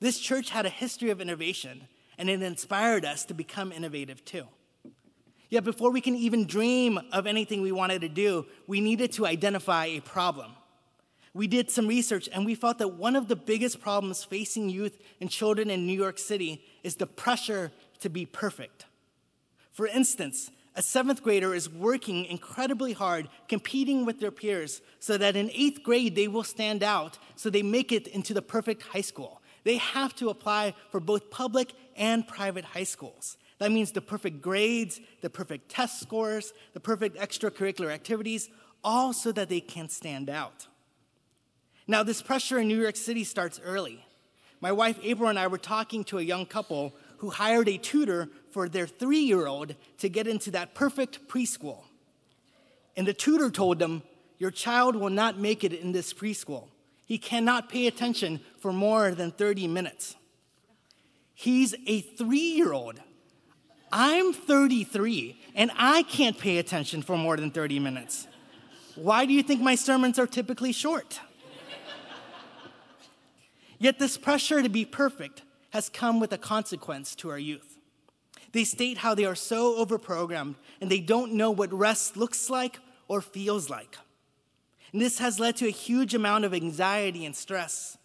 This 0.00 0.20
church 0.20 0.50
had 0.50 0.64
a 0.64 0.70
history 0.70 1.10
of 1.10 1.20
innovation, 1.20 1.88
and 2.18 2.30
it 2.30 2.42
inspired 2.42 3.04
us 3.04 3.24
to 3.26 3.34
become 3.34 3.72
innovative 3.72 4.24
too. 4.24 4.46
Yet 5.50 5.64
before 5.64 5.90
we 5.90 6.00
can 6.00 6.14
even 6.14 6.46
dream 6.46 7.00
of 7.10 7.26
anything 7.26 7.62
we 7.62 7.72
wanted 7.72 8.02
to 8.02 8.08
do, 8.08 8.46
we 8.66 8.80
needed 8.80 9.12
to 9.12 9.26
identify 9.26 9.86
a 9.86 10.00
problem. 10.00 10.52
We 11.38 11.46
did 11.46 11.70
some 11.70 11.86
research 11.86 12.28
and 12.32 12.44
we 12.44 12.56
felt 12.56 12.78
that 12.78 12.94
one 12.94 13.14
of 13.14 13.28
the 13.28 13.36
biggest 13.36 13.80
problems 13.80 14.24
facing 14.24 14.70
youth 14.70 14.98
and 15.20 15.30
children 15.30 15.70
in 15.70 15.86
New 15.86 15.96
York 15.96 16.18
City 16.18 16.60
is 16.82 16.96
the 16.96 17.06
pressure 17.06 17.70
to 18.00 18.08
be 18.08 18.26
perfect. 18.26 18.86
For 19.70 19.86
instance, 19.86 20.50
a 20.74 20.82
seventh 20.82 21.22
grader 21.22 21.54
is 21.54 21.70
working 21.70 22.24
incredibly 22.24 22.92
hard, 22.92 23.28
competing 23.46 24.04
with 24.04 24.18
their 24.18 24.32
peers, 24.32 24.80
so 24.98 25.16
that 25.16 25.36
in 25.36 25.48
eighth 25.54 25.84
grade 25.84 26.16
they 26.16 26.26
will 26.26 26.42
stand 26.42 26.82
out 26.82 27.18
so 27.36 27.50
they 27.50 27.62
make 27.62 27.92
it 27.92 28.08
into 28.08 28.34
the 28.34 28.42
perfect 28.42 28.82
high 28.82 29.00
school. 29.00 29.40
They 29.62 29.76
have 29.76 30.16
to 30.16 30.30
apply 30.30 30.74
for 30.90 30.98
both 30.98 31.30
public 31.30 31.72
and 31.94 32.26
private 32.26 32.64
high 32.64 32.82
schools. 32.82 33.36
That 33.58 33.70
means 33.70 33.92
the 33.92 34.00
perfect 34.00 34.42
grades, 34.42 35.00
the 35.20 35.30
perfect 35.30 35.68
test 35.68 36.00
scores, 36.00 36.52
the 36.72 36.80
perfect 36.80 37.16
extracurricular 37.16 37.92
activities, 37.92 38.50
all 38.82 39.12
so 39.12 39.30
that 39.30 39.48
they 39.48 39.60
can 39.60 39.88
stand 39.88 40.28
out. 40.28 40.66
Now, 41.90 42.02
this 42.02 42.20
pressure 42.20 42.58
in 42.58 42.68
New 42.68 42.80
York 42.80 42.96
City 42.96 43.24
starts 43.24 43.58
early. 43.64 44.04
My 44.60 44.70
wife 44.70 44.98
April 45.02 45.30
and 45.30 45.38
I 45.38 45.46
were 45.46 45.56
talking 45.56 46.04
to 46.04 46.18
a 46.18 46.22
young 46.22 46.44
couple 46.44 46.94
who 47.16 47.30
hired 47.30 47.66
a 47.66 47.78
tutor 47.78 48.28
for 48.50 48.68
their 48.68 48.86
three 48.86 49.20
year 49.20 49.46
old 49.46 49.74
to 49.98 50.10
get 50.10 50.26
into 50.26 50.50
that 50.50 50.74
perfect 50.74 51.26
preschool. 51.28 51.78
And 52.94 53.08
the 53.08 53.14
tutor 53.14 53.50
told 53.50 53.78
them, 53.78 54.02
Your 54.36 54.50
child 54.50 54.96
will 54.96 55.10
not 55.10 55.38
make 55.38 55.64
it 55.64 55.72
in 55.72 55.92
this 55.92 56.12
preschool. 56.12 56.68
He 57.06 57.16
cannot 57.16 57.70
pay 57.70 57.86
attention 57.86 58.40
for 58.60 58.70
more 58.70 59.12
than 59.12 59.30
30 59.30 59.66
minutes. 59.66 60.14
He's 61.32 61.74
a 61.86 62.02
three 62.02 62.52
year 62.52 62.74
old. 62.74 63.00
I'm 63.90 64.34
33 64.34 65.40
and 65.54 65.70
I 65.74 66.02
can't 66.02 66.36
pay 66.36 66.58
attention 66.58 67.00
for 67.00 67.16
more 67.16 67.38
than 67.38 67.50
30 67.50 67.78
minutes. 67.78 68.26
Why 68.94 69.24
do 69.24 69.32
you 69.32 69.42
think 69.42 69.62
my 69.62 69.74
sermons 69.74 70.18
are 70.18 70.26
typically 70.26 70.72
short? 70.72 71.20
Yet 73.78 73.98
this 73.98 74.16
pressure 74.16 74.62
to 74.62 74.68
be 74.68 74.84
perfect 74.84 75.42
has 75.70 75.88
come 75.88 76.20
with 76.20 76.32
a 76.32 76.38
consequence 76.38 77.14
to 77.16 77.30
our 77.30 77.38
youth. 77.38 77.78
They 78.52 78.64
state 78.64 78.98
how 78.98 79.14
they 79.14 79.24
are 79.24 79.34
so 79.34 79.84
overprogrammed 79.84 80.56
and 80.80 80.90
they 80.90 81.00
don't 81.00 81.34
know 81.34 81.50
what 81.50 81.72
rest 81.72 82.16
looks 82.16 82.48
like 82.48 82.80
or 83.06 83.20
feels 83.20 83.68
like. 83.68 83.96
And 84.92 85.00
this 85.00 85.18
has 85.18 85.38
led 85.38 85.56
to 85.56 85.66
a 85.66 85.70
huge 85.70 86.14
amount 86.14 86.44
of 86.44 86.54
anxiety 86.54 87.26
and 87.26 87.36
stress. 87.36 87.98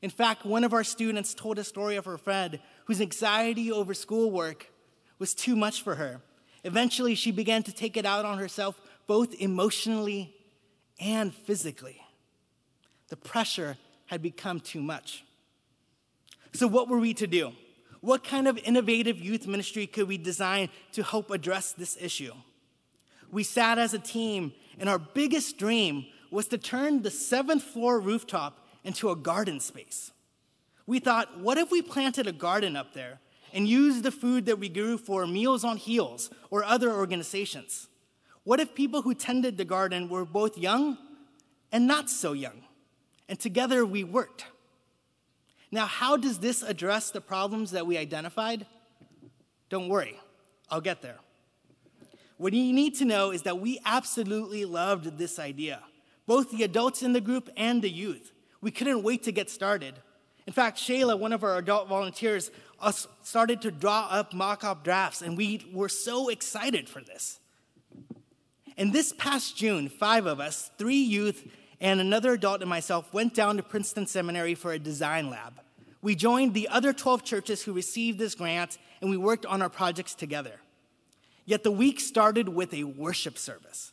In 0.00 0.10
fact, 0.10 0.44
one 0.44 0.64
of 0.64 0.72
our 0.72 0.84
students 0.84 1.34
told 1.34 1.58
a 1.58 1.64
story 1.64 1.96
of 1.96 2.04
her 2.04 2.18
friend 2.18 2.60
whose 2.84 3.00
anxiety 3.00 3.72
over 3.72 3.94
schoolwork 3.94 4.70
was 5.18 5.34
too 5.34 5.56
much 5.56 5.82
for 5.82 5.96
her. 5.96 6.20
Eventually, 6.62 7.14
she 7.14 7.30
began 7.30 7.62
to 7.64 7.72
take 7.72 7.96
it 7.96 8.06
out 8.06 8.24
on 8.24 8.38
herself, 8.38 8.80
both 9.06 9.34
emotionally 9.34 10.34
and 11.00 11.34
physically. 11.34 12.00
The 13.08 13.16
pressure 13.16 13.76
had 14.06 14.22
become 14.22 14.60
too 14.60 14.82
much. 14.82 15.24
So, 16.52 16.66
what 16.66 16.88
were 16.88 16.98
we 16.98 17.14
to 17.14 17.26
do? 17.26 17.52
What 18.00 18.22
kind 18.22 18.46
of 18.46 18.58
innovative 18.58 19.18
youth 19.18 19.46
ministry 19.46 19.86
could 19.86 20.08
we 20.08 20.18
design 20.18 20.68
to 20.92 21.02
help 21.02 21.30
address 21.30 21.72
this 21.72 21.96
issue? 22.00 22.32
We 23.32 23.42
sat 23.42 23.78
as 23.78 23.94
a 23.94 23.98
team, 23.98 24.52
and 24.78 24.88
our 24.88 24.98
biggest 24.98 25.58
dream 25.58 26.06
was 26.30 26.46
to 26.48 26.58
turn 26.58 27.02
the 27.02 27.10
seventh 27.10 27.62
floor 27.62 27.98
rooftop 28.00 28.66
into 28.84 29.10
a 29.10 29.16
garden 29.16 29.58
space. 29.60 30.10
We 30.86 30.98
thought, 30.98 31.40
what 31.40 31.56
if 31.56 31.70
we 31.70 31.80
planted 31.80 32.26
a 32.26 32.32
garden 32.32 32.76
up 32.76 32.92
there 32.92 33.20
and 33.52 33.66
used 33.66 34.02
the 34.02 34.10
food 34.10 34.46
that 34.46 34.58
we 34.58 34.68
grew 34.68 34.98
for 34.98 35.26
Meals 35.26 35.64
on 35.64 35.78
Wheels 35.78 36.28
or 36.50 36.62
other 36.62 36.92
organizations? 36.92 37.88
What 38.42 38.60
if 38.60 38.74
people 38.74 39.00
who 39.00 39.14
tended 39.14 39.56
the 39.56 39.64
garden 39.64 40.10
were 40.10 40.26
both 40.26 40.58
young 40.58 40.98
and 41.72 41.86
not 41.86 42.10
so 42.10 42.34
young? 42.34 42.63
And 43.28 43.38
together 43.38 43.84
we 43.84 44.04
worked. 44.04 44.46
Now, 45.70 45.86
how 45.86 46.16
does 46.16 46.38
this 46.38 46.62
address 46.62 47.10
the 47.10 47.20
problems 47.20 47.72
that 47.72 47.86
we 47.86 47.96
identified? 47.96 48.66
Don't 49.70 49.88
worry, 49.88 50.18
I'll 50.70 50.80
get 50.80 51.02
there. 51.02 51.18
What 52.36 52.52
you 52.52 52.72
need 52.72 52.94
to 52.96 53.04
know 53.04 53.30
is 53.30 53.42
that 53.42 53.60
we 53.60 53.80
absolutely 53.84 54.64
loved 54.64 55.18
this 55.18 55.38
idea, 55.38 55.80
both 56.26 56.50
the 56.50 56.62
adults 56.62 57.02
in 57.02 57.12
the 57.12 57.20
group 57.20 57.48
and 57.56 57.80
the 57.80 57.90
youth. 57.90 58.32
We 58.60 58.70
couldn't 58.70 59.02
wait 59.02 59.22
to 59.24 59.32
get 59.32 59.50
started. 59.50 59.94
In 60.46 60.52
fact, 60.52 60.78
Shayla, 60.78 61.18
one 61.18 61.32
of 61.32 61.42
our 61.42 61.56
adult 61.56 61.88
volunteers, 61.88 62.50
uh, 62.80 62.92
started 63.22 63.62
to 63.62 63.70
draw 63.70 64.08
up 64.10 64.34
mock 64.34 64.62
up 64.62 64.84
drafts, 64.84 65.22
and 65.22 65.36
we 65.36 65.66
were 65.72 65.88
so 65.88 66.28
excited 66.28 66.88
for 66.88 67.00
this. 67.00 67.40
And 68.76 68.92
this 68.92 69.12
past 69.12 69.56
June, 69.56 69.88
five 69.88 70.26
of 70.26 70.40
us, 70.40 70.70
three 70.76 71.02
youth 71.02 71.46
and 71.80 72.00
another 72.00 72.32
adult 72.32 72.60
and 72.60 72.70
myself, 72.70 73.12
went 73.12 73.34
down 73.34 73.56
to 73.56 73.62
Princeton 73.62 74.06
Seminary 74.06 74.54
for 74.54 74.72
a 74.72 74.78
design 74.78 75.30
lab. 75.30 75.60
We 76.02 76.14
joined 76.14 76.54
the 76.54 76.68
other 76.68 76.92
12 76.92 77.24
churches 77.24 77.62
who 77.62 77.72
received 77.72 78.18
this 78.18 78.34
grant, 78.34 78.78
and 79.00 79.10
we 79.10 79.16
worked 79.16 79.46
on 79.46 79.62
our 79.62 79.70
projects 79.70 80.14
together. 80.14 80.60
Yet 81.46 81.62
the 81.62 81.70
week 81.70 82.00
started 82.00 82.48
with 82.48 82.72
a 82.74 82.84
worship 82.84 83.38
service. 83.38 83.92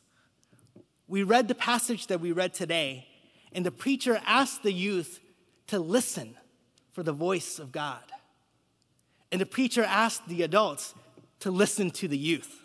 We 1.08 1.24
read 1.24 1.48
the 1.48 1.56
passage 1.56 2.08
that 2.08 2.22
we 2.22 2.32
read 2.32 2.54
today, 2.54 3.08
and 3.52 3.66
the 3.66 3.72
preacher 3.72 4.22
asked 4.26 4.64
the 4.64 4.72
youth 4.72 5.20
to 5.68 5.80
listen 5.80 6.36
for 6.94 7.04
the 7.04 7.14
voice 7.14 7.60
of 7.60 7.72
God. 7.72 8.04
And 9.32 9.40
the 9.40 9.46
preacher 9.46 9.84
asked 9.84 10.28
the 10.28 10.44
adults 10.44 10.94
to 11.40 11.52
listen 11.52 11.92
to 11.92 12.08
the 12.08 12.18
youth. 12.18 12.62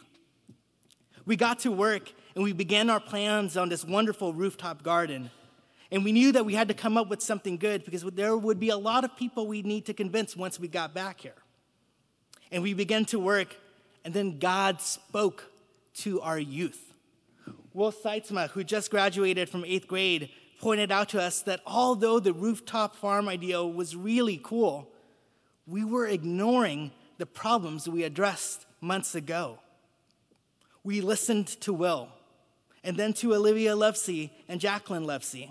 We 1.25 1.37
got 1.37 1.61
to 1.61 1.73
work 1.73 2.13
and 2.37 2.45
we 2.45 2.53
began 2.53 2.91
our 2.91 3.01
plans 3.01 3.57
on 3.57 3.71
this 3.71 3.83
wonderful 3.83 4.35
rooftop 4.35 4.83
garden. 4.83 5.31
And 5.91 6.05
we 6.05 6.13
knew 6.13 6.33
that 6.33 6.45
we 6.45 6.53
had 6.53 6.69
to 6.69 6.75
come 6.75 6.99
up 6.99 7.09
with 7.09 7.23
something 7.23 7.57
good 7.57 7.83
because 7.85 8.03
there 8.03 8.37
would 8.37 8.61
be 8.61 8.69
a 8.69 8.77
lot 8.77 9.05
of 9.05 9.17
people 9.17 9.47
we'd 9.47 9.65
need 9.65 9.87
to 9.87 9.95
convince 9.95 10.37
once 10.37 10.61
we 10.61 10.69
got 10.69 10.93
back 10.93 11.23
here. 11.23 11.37
And 12.53 12.63
we 12.63 12.75
began 12.75 13.07
to 13.07 13.19
work, 13.19 13.57
and 14.05 14.13
then 14.13 14.39
God 14.39 14.83
spoke 14.83 15.51
to 15.95 16.21
our 16.21 16.39
youth. 16.39 16.93
Will 17.73 17.91
Seitzma, 17.91 18.51
who 18.51 18.63
just 18.65 18.91
graduated 18.91 19.49
from 19.49 19.65
eighth 19.65 19.87
grade, 19.87 20.29
pointed 20.61 20.93
out 20.93 21.09
to 21.11 21.23
us 21.23 21.41
that 21.43 21.61
although 21.67 22.21
the 22.21 22.35
rooftop 22.35 22.97
farm 22.97 23.29
idea 23.29 23.65
was 23.65 23.97
really 23.97 24.39
cool, 24.43 24.91
we 25.67 25.85
were 25.85 26.07
ignoring 26.07 26.91
the 27.17 27.27
problems 27.27 27.89
we 27.89 28.03
addressed 28.03 28.67
months 28.83 29.15
ago. 29.15 29.59
We 30.85 31.01
listened 31.01 31.47
to 31.63 31.73
Will, 31.73 32.11
and 32.87 32.97
then 32.97 33.13
to 33.13 33.35
Olivia 33.35 33.75
Lovesey 33.75 34.31
and 34.49 34.61
Jacqueline 34.61 35.05
Lovesey, 35.05 35.51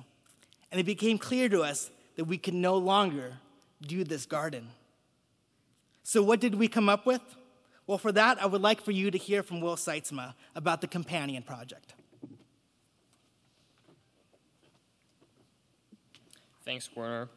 and 0.72 0.80
it 0.80 0.86
became 0.86 1.18
clear 1.18 1.50
to 1.50 1.62
us 1.62 1.92
that 2.15 2.24
we 2.24 2.38
could 2.38 2.54
no 2.54 2.77
longer 2.77 3.34
do 3.82 4.06
this 4.06 4.25
garden. 4.25 4.70
So, 6.01 6.24
what 6.24 6.39
did 6.39 6.56
we 6.56 6.70
come 6.70 6.88
up 6.88 7.06
with? 7.06 7.22
Well, 7.88 7.98
for 7.98 8.13
that, 8.13 8.42
I 8.42 8.46
would 8.46 8.62
like 8.62 8.82
for 8.82 8.92
you 8.92 9.12
to 9.12 9.18
hear 9.18 9.44
from 9.44 9.60
Will 9.60 9.75
Seitzma 9.75 10.34
about 10.56 10.80
the 10.80 10.88
Companion 10.88 11.44
Project. 11.44 11.94
Thanks, 16.63 16.89
Werner. 16.96 17.27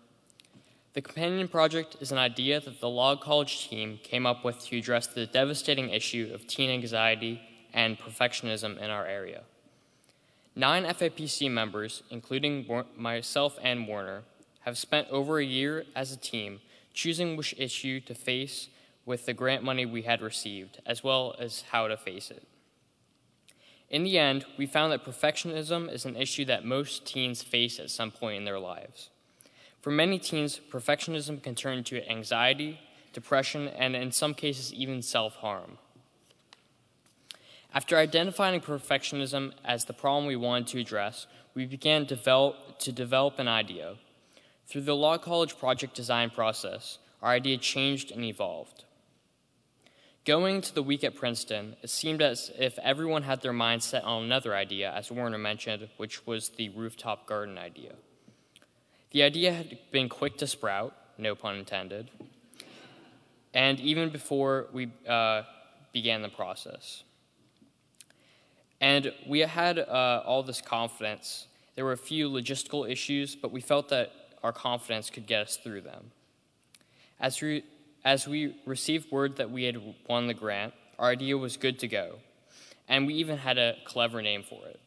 The 0.95 1.03
Companion 1.03 1.49
Project 1.49 1.97
is 2.01 2.13
an 2.13 2.19
idea 2.19 2.61
that 2.61 2.81
the 2.81 2.89
Log 2.89 3.21
College 3.21 3.69
team 3.69 3.99
came 4.03 4.27
up 4.27 4.45
with 4.45 4.65
to 4.67 4.79
address 4.79 5.09
the 5.09 5.27
devastating 5.27 5.91
issue 5.91 6.31
of 6.33 6.47
teen 6.47 6.71
anxiety 6.71 7.43
and 7.75 7.99
perfectionism 7.99 8.79
in 8.79 8.91
our 8.91 9.05
area. 9.05 9.43
Nine 10.59 10.87
FAPC 10.87 11.49
members, 11.49 12.03
including 12.11 12.67
myself 12.97 13.61
and 13.63 13.87
Werner, 13.87 14.25
have 14.63 14.77
spent 14.77 15.07
over 15.09 15.39
a 15.39 15.45
year 15.45 15.85
as 15.95 16.11
a 16.11 16.17
team 16.17 16.59
choosing 16.93 17.37
which 17.37 17.55
issue 17.57 18.01
to 18.01 18.13
face 18.13 18.69
with 19.07 19.25
the 19.25 19.33
grant 19.33 19.63
money 19.63 19.87
we 19.87 20.03
had 20.03 20.21
received, 20.21 20.81
as 20.85 21.05
well 21.05 21.37
as 21.39 21.63
how 21.71 21.87
to 21.87 21.97
face 21.97 22.33
it. 22.33 22.43
In 23.89 24.03
the 24.03 24.19
end, 24.19 24.47
we 24.57 24.67
found 24.67 24.91
that 24.91 25.05
perfectionism 25.05 25.93
is 25.93 26.05
an 26.05 26.17
issue 26.17 26.45
that 26.47 26.65
most 26.65 27.07
teens 27.07 27.41
face 27.41 27.79
at 27.79 27.89
some 27.89 28.11
point 28.11 28.39
in 28.39 28.45
their 28.45 28.59
lives. 28.59 29.11
For 29.81 29.93
many 29.93 30.19
teens, 30.19 30.61
perfectionism 30.73 31.41
can 31.41 31.55
turn 31.55 31.79
into 31.79 32.05
anxiety, 32.11 32.81
depression, 33.13 33.69
and 33.69 33.95
in 33.95 34.11
some 34.11 34.35
cases, 34.35 34.75
even 34.75 35.03
self 35.03 35.37
harm. 35.37 35.79
After 37.75 37.97
identifying 37.97 38.61
perfectionism 38.61 39.53
as 39.65 39.85
the 39.85 39.93
problem 39.93 40.27
we 40.27 40.37
wanted 40.37 40.69
to 40.69 40.81
address, 40.81 41.27
we 41.55 41.67
began 41.67 42.05
develop, 42.05 42.79
to 42.79 42.93
develop 42.93 43.39
an 43.39 43.49
idea. 43.49 43.97
Through 44.67 44.83
the 44.83 44.97
Log 44.97 45.23
College 45.23 45.59
project 45.59 45.95
design 45.95 46.31
process, 46.31 46.99
our 47.23 47.33
idea 47.33 47.59
changed 47.59 48.11
and 48.11 48.25
evolved. 48.25 48.85
Going 50.25 50.61
to 50.61 50.75
the 50.75 50.83
week 50.83 51.05
at 51.05 51.17
Princeton, 51.17 51.77
it 51.83 51.91
seemed 51.91 52.21
as 52.21 52.51
if 52.59 52.79
everyone 52.81 53.23
had 53.23 53.41
their 53.41 53.53
mind 53.53 53.83
set 53.83 54.05
on 54.05 54.25
another 54.25 54.55
idea, 54.55 54.93
as 54.93 55.11
Werner 55.11 55.39
mentioned, 55.39 55.89
which 55.97 56.27
was 56.27 56.51
the 56.51 56.69
rooftop 56.71 57.27
garden 57.27 57.57
idea. 57.57 57.95
The 59.11 59.23
idea 59.23 59.53
had 59.53 59.79
been 59.91 60.09
quick 60.09 60.37
to 60.39 60.47
sprout, 60.47 60.95
no 61.17 61.35
pun 61.35 61.57
intended, 61.57 62.11
and 63.55 63.81
even 63.81 64.11
before 64.11 64.67
we 64.73 64.93
uh, 65.09 65.45
began 65.93 66.21
the 66.21 66.29
process. 66.29 67.05
And 68.81 69.13
we 69.27 69.41
had 69.41 69.79
uh, 69.79 70.23
all 70.25 70.43
this 70.43 70.61
confidence. 70.61 71.47
There 71.75 71.85
were 71.85 71.93
a 71.93 71.99
few 71.99 72.29
logistical 72.29 72.89
issues, 72.89 73.35
but 73.35 73.51
we 73.51 73.61
felt 73.61 73.89
that 73.89 74.13
our 74.43 74.53
confidence 74.53 75.11
could 75.11 75.27
get 75.27 75.43
us 75.43 75.57
through 75.57 75.83
them. 75.83 76.13
As 77.21 77.41
we, 77.41 77.65
as 78.05 78.29
we 78.29 78.57
received 78.67 79.11
word 79.11 79.37
that 79.37 79.51
we 79.51 79.65
had 79.65 79.81
won 80.09 80.29
the 80.29 80.35
grant, 80.35 80.75
our 80.99 81.11
idea 81.11 81.37
was 81.37 81.57
good 81.57 81.79
to 81.81 81.89
go, 81.89 82.17
and 82.89 83.07
we 83.07 83.15
even 83.15 83.39
had 83.39 83.59
a 83.59 83.77
clever 83.85 84.23
name 84.23 84.43
for 84.43 84.67
it. 84.67 84.81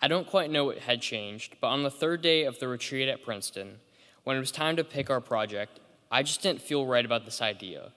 I 0.00 0.08
don't 0.08 0.26
quite 0.26 0.50
know 0.50 0.66
what 0.66 0.78
had 0.78 1.00
changed, 1.00 1.56
but 1.60 1.68
on 1.68 1.82
the 1.82 1.90
third 1.90 2.20
day 2.20 2.44
of 2.44 2.58
the 2.58 2.68
retreat 2.68 3.08
at 3.08 3.24
Princeton, 3.24 3.78
when 4.22 4.36
it 4.36 4.40
was 4.40 4.52
time 4.52 4.76
to 4.76 4.84
pick 4.84 5.10
our 5.10 5.20
project, 5.20 5.80
I 6.10 6.22
just 6.22 6.42
didn't 6.42 6.62
feel 6.62 6.86
right 6.86 7.04
about 7.04 7.24
this 7.24 7.40
idea. 7.40 7.92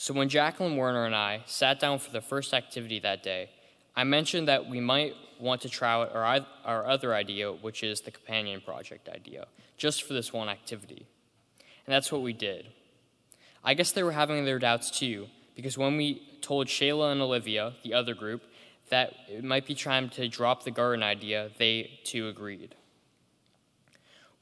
So 0.00 0.14
when 0.14 0.30
Jacqueline 0.30 0.78
Werner 0.78 1.04
and 1.04 1.14
I 1.14 1.42
sat 1.44 1.78
down 1.78 1.98
for 1.98 2.10
the 2.10 2.22
first 2.22 2.54
activity 2.54 3.00
that 3.00 3.22
day, 3.22 3.50
I 3.94 4.04
mentioned 4.04 4.48
that 4.48 4.66
we 4.66 4.80
might 4.80 5.14
want 5.38 5.60
to 5.60 5.68
try 5.68 5.92
out 5.92 6.14
our, 6.14 6.46
our 6.64 6.86
other 6.86 7.14
idea, 7.14 7.52
which 7.52 7.82
is 7.82 8.00
the 8.00 8.10
companion 8.10 8.62
project 8.62 9.10
idea, 9.10 9.46
just 9.76 10.04
for 10.04 10.14
this 10.14 10.32
one 10.32 10.48
activity. 10.48 11.06
And 11.86 11.92
that's 11.92 12.10
what 12.10 12.22
we 12.22 12.32
did. 12.32 12.68
I 13.62 13.74
guess 13.74 13.92
they 13.92 14.02
were 14.02 14.12
having 14.12 14.46
their 14.46 14.58
doubts 14.58 14.90
too, 14.90 15.26
because 15.54 15.76
when 15.76 15.98
we 15.98 16.22
told 16.40 16.68
Shayla 16.68 17.12
and 17.12 17.20
Olivia, 17.20 17.74
the 17.84 17.92
other 17.92 18.14
group, 18.14 18.40
that 18.88 19.12
it 19.28 19.44
might 19.44 19.66
be 19.66 19.74
time 19.74 20.08
to 20.08 20.28
drop 20.28 20.64
the 20.64 20.70
garden 20.70 21.02
idea, 21.02 21.50
they 21.58 22.00
too 22.04 22.26
agreed. 22.26 22.74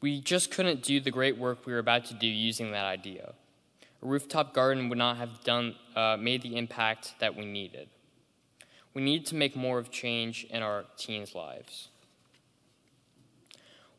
We 0.00 0.20
just 0.20 0.52
couldn't 0.52 0.84
do 0.84 1.00
the 1.00 1.10
great 1.10 1.36
work 1.36 1.66
we 1.66 1.72
were 1.72 1.80
about 1.80 2.04
to 2.04 2.14
do 2.14 2.28
using 2.28 2.70
that 2.70 2.84
idea. 2.84 3.32
A 4.02 4.06
rooftop 4.06 4.54
garden 4.54 4.88
would 4.88 4.98
not 4.98 5.16
have 5.16 5.42
done, 5.42 5.74
uh, 5.96 6.16
made 6.18 6.42
the 6.42 6.56
impact 6.56 7.14
that 7.18 7.34
we 7.34 7.44
needed. 7.44 7.88
We 8.94 9.02
need 9.02 9.26
to 9.26 9.34
make 9.34 9.56
more 9.56 9.78
of 9.78 9.90
change 9.90 10.44
in 10.50 10.62
our 10.62 10.84
teens' 10.96 11.34
lives. 11.34 11.88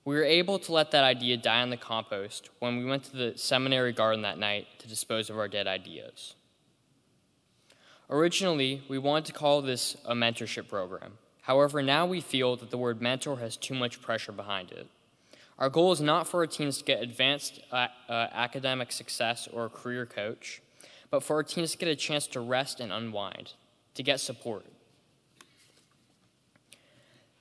We 0.05 0.15
were 0.15 0.23
able 0.23 0.57
to 0.59 0.71
let 0.71 0.91
that 0.91 1.03
idea 1.03 1.38
die 1.38 1.62
in 1.62 1.69
the 1.69 1.77
compost 1.77 2.49
when 2.59 2.77
we 2.77 2.85
went 2.85 3.03
to 3.05 3.15
the 3.15 3.38
seminary 3.38 3.93
garden 3.93 4.21
that 4.23 4.39
night 4.39 4.67
to 4.79 4.88
dispose 4.88 5.29
of 5.29 5.38
our 5.38 5.47
dead 5.47 5.67
ideas. 5.67 6.35
Originally, 8.09 8.81
we 8.89 8.97
wanted 8.97 9.25
to 9.25 9.33
call 9.33 9.62
this 9.62 9.95
a 10.05 10.15
mentorship 10.15 10.67
program. 10.67 11.19
However, 11.41 11.83
now 11.83 12.05
we 12.05 12.21
feel 12.21 12.55
that 12.55 12.71
the 12.71 12.77
word 12.77 13.01
mentor 13.01 13.38
has 13.38 13.55
too 13.55 13.75
much 13.75 14.01
pressure 14.01 14.31
behind 14.31 14.71
it. 14.71 14.88
Our 15.60 15.69
goal 15.69 15.91
is 15.91 16.00
not 16.00 16.26
for 16.26 16.39
our 16.39 16.48
teens 16.48 16.78
to 16.78 16.86
get 16.86 17.04
advanced 17.04 17.60
uh, 17.72 17.88
uh, 18.08 18.28
academic 18.32 18.93
success 18.93 19.48
or 19.52 19.65
a 19.65 19.69
career 19.69 20.06
coach, 20.06 20.62
but 21.12 21.22
for 21.22 21.36
our 21.36 21.43
teens 21.43 21.74
to 21.74 21.78
get 21.78 21.89
a 21.89 21.98
chance 21.98 22.28
to 22.28 22.39
rest 22.39 22.80
and 22.80 22.93
unwind, 22.93 23.54
to 23.95 24.02
get 24.02 24.22
support. 24.22 24.65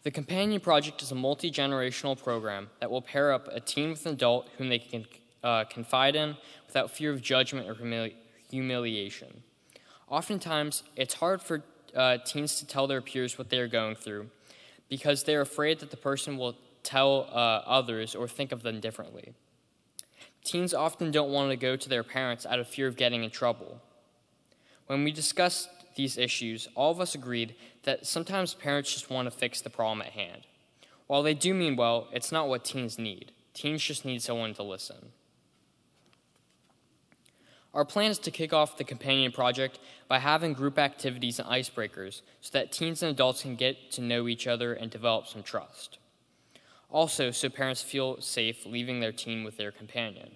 The 0.02 0.10
Companion 0.10 0.60
Project 0.60 1.00
is 1.00 1.12
a 1.12 1.14
multi 1.14 1.50
generational 1.50 2.20
program 2.20 2.70
that 2.80 2.90
will 2.90 3.02
pair 3.02 3.32
up 3.32 3.48
a 3.52 3.60
teen 3.60 3.90
with 3.90 4.04
an 4.04 4.14
adult 4.14 4.48
whom 4.58 4.68
they 4.68 4.80
can 4.80 5.06
uh, 5.44 5.64
confide 5.64 6.16
in 6.16 6.36
without 6.66 6.90
fear 6.90 7.12
of 7.12 7.22
judgment 7.22 7.68
or 7.68 7.74
humili- 7.74 8.14
humiliation. 8.50 9.42
Oftentimes, 10.08 10.82
it's 10.96 11.14
hard 11.14 11.40
for 11.40 11.62
uh, 11.94 12.18
teens 12.24 12.58
to 12.58 12.66
tell 12.66 12.88
their 12.88 13.00
peers 13.00 13.38
what 13.38 13.48
they 13.50 13.58
are 13.58 13.68
going 13.68 13.94
through 13.94 14.28
because 14.88 15.22
they're 15.22 15.42
afraid 15.42 15.78
that 15.80 15.90
the 15.90 15.96
person 15.96 16.36
will 16.36 16.56
tell 16.88 17.28
uh, 17.30 17.62
others 17.66 18.14
or 18.14 18.26
think 18.26 18.50
of 18.50 18.62
them 18.62 18.80
differently. 18.80 19.34
Teens 20.42 20.72
often 20.72 21.10
don't 21.10 21.30
want 21.30 21.50
to 21.50 21.56
go 21.56 21.76
to 21.76 21.88
their 21.88 22.02
parents 22.02 22.46
out 22.46 22.58
of 22.58 22.66
fear 22.66 22.86
of 22.86 22.96
getting 22.96 23.24
in 23.24 23.30
trouble. 23.30 23.82
When 24.86 25.04
we 25.04 25.12
discussed 25.12 25.68
these 25.96 26.16
issues, 26.16 26.66
all 26.74 26.90
of 26.90 27.00
us 27.00 27.14
agreed 27.14 27.54
that 27.82 28.06
sometimes 28.06 28.54
parents 28.54 28.94
just 28.94 29.10
want 29.10 29.26
to 29.26 29.38
fix 29.38 29.60
the 29.60 29.68
problem 29.68 30.00
at 30.00 30.12
hand. 30.12 30.46
While 31.06 31.22
they 31.22 31.34
do 31.34 31.52
mean 31.52 31.76
well, 31.76 32.08
it's 32.10 32.32
not 32.32 32.48
what 32.48 32.64
teens 32.64 32.98
need. 32.98 33.32
Teens 33.52 33.82
just 33.82 34.06
need 34.06 34.22
someone 34.22 34.54
to 34.54 34.62
listen. 34.62 35.12
Our 37.74 37.84
plan 37.84 38.10
is 38.10 38.18
to 38.20 38.30
kick 38.30 38.54
off 38.54 38.78
the 38.78 38.84
companion 38.84 39.30
project 39.30 39.78
by 40.08 40.20
having 40.20 40.54
group 40.54 40.78
activities 40.78 41.38
and 41.38 41.48
icebreakers 41.48 42.22
so 42.40 42.50
that 42.52 42.72
teens 42.72 43.02
and 43.02 43.10
adults 43.12 43.42
can 43.42 43.56
get 43.56 43.90
to 43.92 44.00
know 44.00 44.26
each 44.26 44.46
other 44.46 44.72
and 44.72 44.90
develop 44.90 45.26
some 45.26 45.42
trust. 45.42 45.98
Also, 46.90 47.30
so 47.30 47.48
parents 47.48 47.82
feel 47.82 48.20
safe 48.20 48.64
leaving 48.64 49.00
their 49.00 49.12
teen 49.12 49.44
with 49.44 49.56
their 49.56 49.70
companion. 49.70 50.30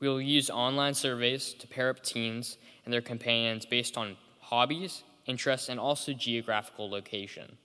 We 0.00 0.08
will 0.08 0.20
use 0.20 0.50
online 0.50 0.94
surveys 0.94 1.52
to 1.54 1.66
pair 1.66 1.90
up 1.90 2.02
teens 2.02 2.56
and 2.84 2.92
their 2.92 3.02
companions 3.02 3.66
based 3.66 3.96
on 3.96 4.16
hobbies, 4.40 5.04
interests, 5.26 5.68
and 5.68 5.78
also 5.78 6.12
geographical 6.12 6.90
location. 6.90 7.58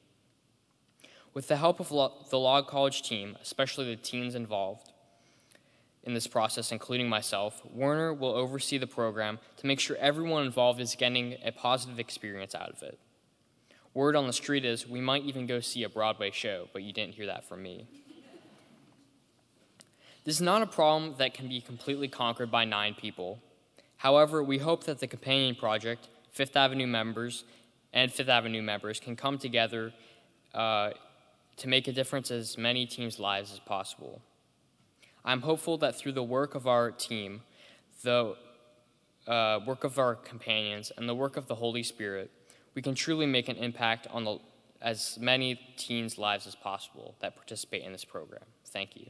With 1.34 1.48
the 1.48 1.58
help 1.58 1.80
of 1.80 1.90
the 2.30 2.40
Log 2.40 2.68
College 2.68 3.02
team, 3.02 3.38
especially 3.42 3.86
the 3.86 3.96
teens 3.96 4.36
involved, 4.36 4.92
in 6.04 6.14
this 6.14 6.28
process, 6.28 6.72
including 6.72 7.10
myself, 7.10 7.62
Werner 7.66 8.14
will 8.14 8.34
oversee 8.34 8.78
the 8.78 8.88
program 8.88 9.40
to 9.58 9.68
make 9.68 9.80
sure 9.80 9.98
everyone 9.98 10.46
involved 10.46 10.80
is 10.80 10.96
getting 10.96 11.36
a 11.44 11.52
positive 11.52 12.00
experience 12.00 12.56
out 12.56 12.70
of 12.70 12.82
it. 12.82 12.98
Word 13.98 14.16
on 14.16 14.28
the 14.28 14.34
street 14.34 14.64
is 14.64 14.88
we 14.88 15.02
might 15.02 15.24
even 15.24 15.48
go 15.48 15.60
see 15.60 15.82
a 15.82 15.90
Broadway 15.90 16.30
show, 16.30 16.68
but 16.72 16.84
you 16.84 16.94
didn't 16.94 17.16
hear 17.16 17.26
that 17.26 17.46
from 17.46 17.64
me. 17.64 17.88
This 20.24 20.36
is 20.36 20.42
not 20.42 20.62
a 20.62 20.68
problem 20.68 21.16
that 21.18 21.34
can 21.34 21.50
be 21.50 21.62
completely 21.62 22.08
conquered 22.08 22.52
by 22.52 22.64
nine 22.64 22.94
people. 22.94 23.40
However, 23.96 24.44
we 24.44 24.60
hope 24.60 24.84
that 24.84 25.00
the 25.00 25.08
Companion 25.08 25.56
Project, 25.56 26.10
Fifth 26.32 26.56
Avenue 26.56 26.86
members, 26.86 27.44
and 27.92 28.14
Fifth 28.14 28.30
Avenue 28.30 28.62
members 28.62 29.00
can 29.00 29.16
come 29.16 29.40
together 29.40 29.92
uh, 30.54 30.92
to 31.56 31.68
make 31.68 31.88
a 31.88 31.92
difference 31.92 32.30
as 32.30 32.56
many 32.56 32.86
teams' 32.86 33.18
lives 33.18 33.52
as 33.52 33.58
possible. 33.58 34.22
I'm 35.26 35.42
hopeful 35.42 35.80
that 35.80 35.96
through 35.96 36.12
the 36.12 36.22
work 36.22 36.54
of 36.54 36.68
our 36.68 36.92
team, 36.92 37.42
the 38.04 38.36
uh, 39.26 39.60
work 39.66 39.84
of 39.84 39.98
our 39.98 40.14
companions, 40.14 40.92
and 40.96 41.10
the 41.10 41.16
work 41.16 41.36
of 41.36 41.48
the 41.48 41.56
Holy 41.56 41.82
Spirit, 41.82 42.30
we 42.78 42.84
can 42.84 42.94
truly 42.94 43.26
make 43.26 43.50
an 43.50 43.56
impact 43.56 44.06
on 44.12 44.24
the, 44.24 44.38
as 44.84 45.18
many 45.20 45.60
teens' 45.78 46.20
lives 46.20 46.46
as 46.46 46.54
possible 46.54 47.16
that 47.22 47.36
participate 47.36 47.82
in 47.82 47.92
this 47.92 48.06
program. 48.06 48.44
Thank 48.68 48.96
you. 48.96 49.08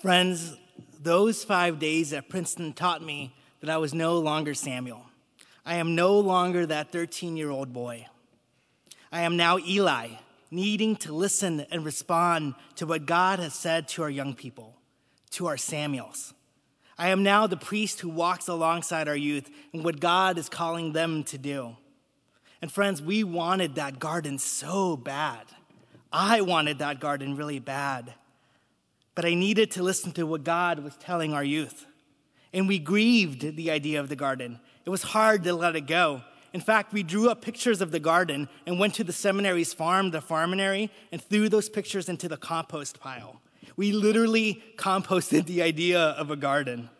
Friends, 0.00 0.56
those 1.00 1.44
five 1.44 1.78
days 1.78 2.12
at 2.12 2.28
Princeton 2.28 2.72
taught 2.72 3.02
me 3.02 3.32
that 3.60 3.70
I 3.70 3.76
was 3.76 3.94
no 3.94 4.18
longer 4.18 4.52
Samuel. 4.52 5.06
I 5.64 5.76
am 5.76 5.94
no 5.94 6.18
longer 6.18 6.66
that 6.66 6.90
13 6.90 7.36
year 7.36 7.50
old 7.50 7.72
boy. 7.72 8.08
I 9.12 9.20
am 9.20 9.36
now 9.36 9.58
Eli, 9.58 10.08
needing 10.52 10.96
to 10.96 11.12
listen 11.12 11.66
and 11.70 11.84
respond 11.84 12.54
to 12.76 12.86
what 12.86 13.06
God 13.06 13.38
has 13.38 13.54
said 13.54 13.88
to 13.88 14.02
our 14.02 14.10
young 14.10 14.34
people, 14.34 14.76
to 15.30 15.46
our 15.46 15.56
Samuels. 15.56 16.34
I 16.98 17.08
am 17.08 17.22
now 17.22 17.46
the 17.46 17.56
priest 17.56 18.00
who 18.00 18.10
walks 18.10 18.48
alongside 18.48 19.08
our 19.08 19.16
youth 19.16 19.50
and 19.72 19.82
what 19.82 19.98
God 19.98 20.38
is 20.38 20.48
calling 20.48 20.92
them 20.92 21.24
to 21.24 21.38
do. 21.38 21.76
And 22.60 22.70
friends, 22.70 23.02
we 23.02 23.24
wanted 23.24 23.74
that 23.74 23.98
garden 23.98 24.38
so 24.38 24.96
bad. 24.96 25.46
I 26.12 26.42
wanted 26.42 26.78
that 26.78 27.00
garden 27.00 27.36
really 27.36 27.58
bad. 27.58 28.14
But 29.14 29.24
I 29.24 29.34
needed 29.34 29.70
to 29.72 29.82
listen 29.82 30.12
to 30.12 30.26
what 30.26 30.44
God 30.44 30.78
was 30.78 30.96
telling 30.96 31.32
our 31.32 31.42
youth. 31.42 31.86
And 32.52 32.68
we 32.68 32.78
grieved 32.78 33.56
the 33.56 33.70
idea 33.70 34.00
of 34.00 34.08
the 34.08 34.16
garden. 34.16 34.60
It 34.84 34.90
was 34.90 35.02
hard 35.02 35.44
to 35.44 35.54
let 35.54 35.76
it 35.76 35.86
go. 35.86 36.22
In 36.52 36.60
fact, 36.60 36.92
we 36.92 37.02
drew 37.02 37.30
up 37.30 37.40
pictures 37.40 37.80
of 37.80 37.90
the 37.90 38.00
garden 38.00 38.48
and 38.66 38.78
went 38.78 38.94
to 38.94 39.04
the 39.04 39.12
seminary's 39.12 39.72
farm, 39.72 40.10
the 40.10 40.20
farminary, 40.20 40.90
and 41.10 41.22
threw 41.22 41.48
those 41.48 41.68
pictures 41.68 42.08
into 42.08 42.28
the 42.28 42.36
compost 42.36 43.00
pile. 43.00 43.40
We 43.76 43.92
literally 43.92 44.62
composted 44.76 45.46
the 45.46 45.62
idea 45.62 45.98
of 46.00 46.30
a 46.30 46.36
garden. 46.36 46.90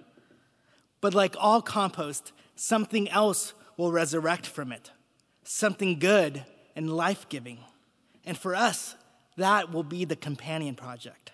But 1.01 1.15
like 1.15 1.37
all 1.39 1.61
compost, 1.61 2.33
something 2.55 3.11
else 3.11 3.53
will 3.77 3.93
resurrect 3.93 4.47
from 4.47 4.73
it 4.73 4.91
something 5.45 5.99
good 5.99 6.45
and 6.77 6.95
life 6.95 7.29
giving. 7.29 7.59
And 8.25 8.39
for 8.39 8.55
us, 8.55 8.97
that 9.37 9.73
will 9.73 9.83
be 9.83 10.05
the 10.05 10.17
companion 10.17 10.75
project. 10.75 11.33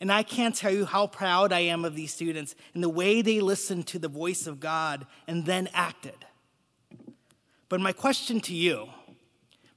And 0.00 0.10
I 0.10 0.22
can't 0.22 0.54
tell 0.54 0.72
you 0.72 0.84
how 0.84 1.06
proud 1.06 1.52
I 1.52 1.60
am 1.60 1.84
of 1.84 1.94
these 1.94 2.12
students 2.12 2.54
and 2.74 2.82
the 2.82 2.88
way 2.88 3.22
they 3.22 3.40
listened 3.40 3.86
to 3.88 3.98
the 3.98 4.08
voice 4.08 4.46
of 4.46 4.60
God 4.60 5.06
and 5.26 5.46
then 5.46 5.68
acted. 5.72 6.24
But 7.68 7.80
my 7.80 7.92
question 7.92 8.40
to 8.42 8.54
you, 8.54 8.88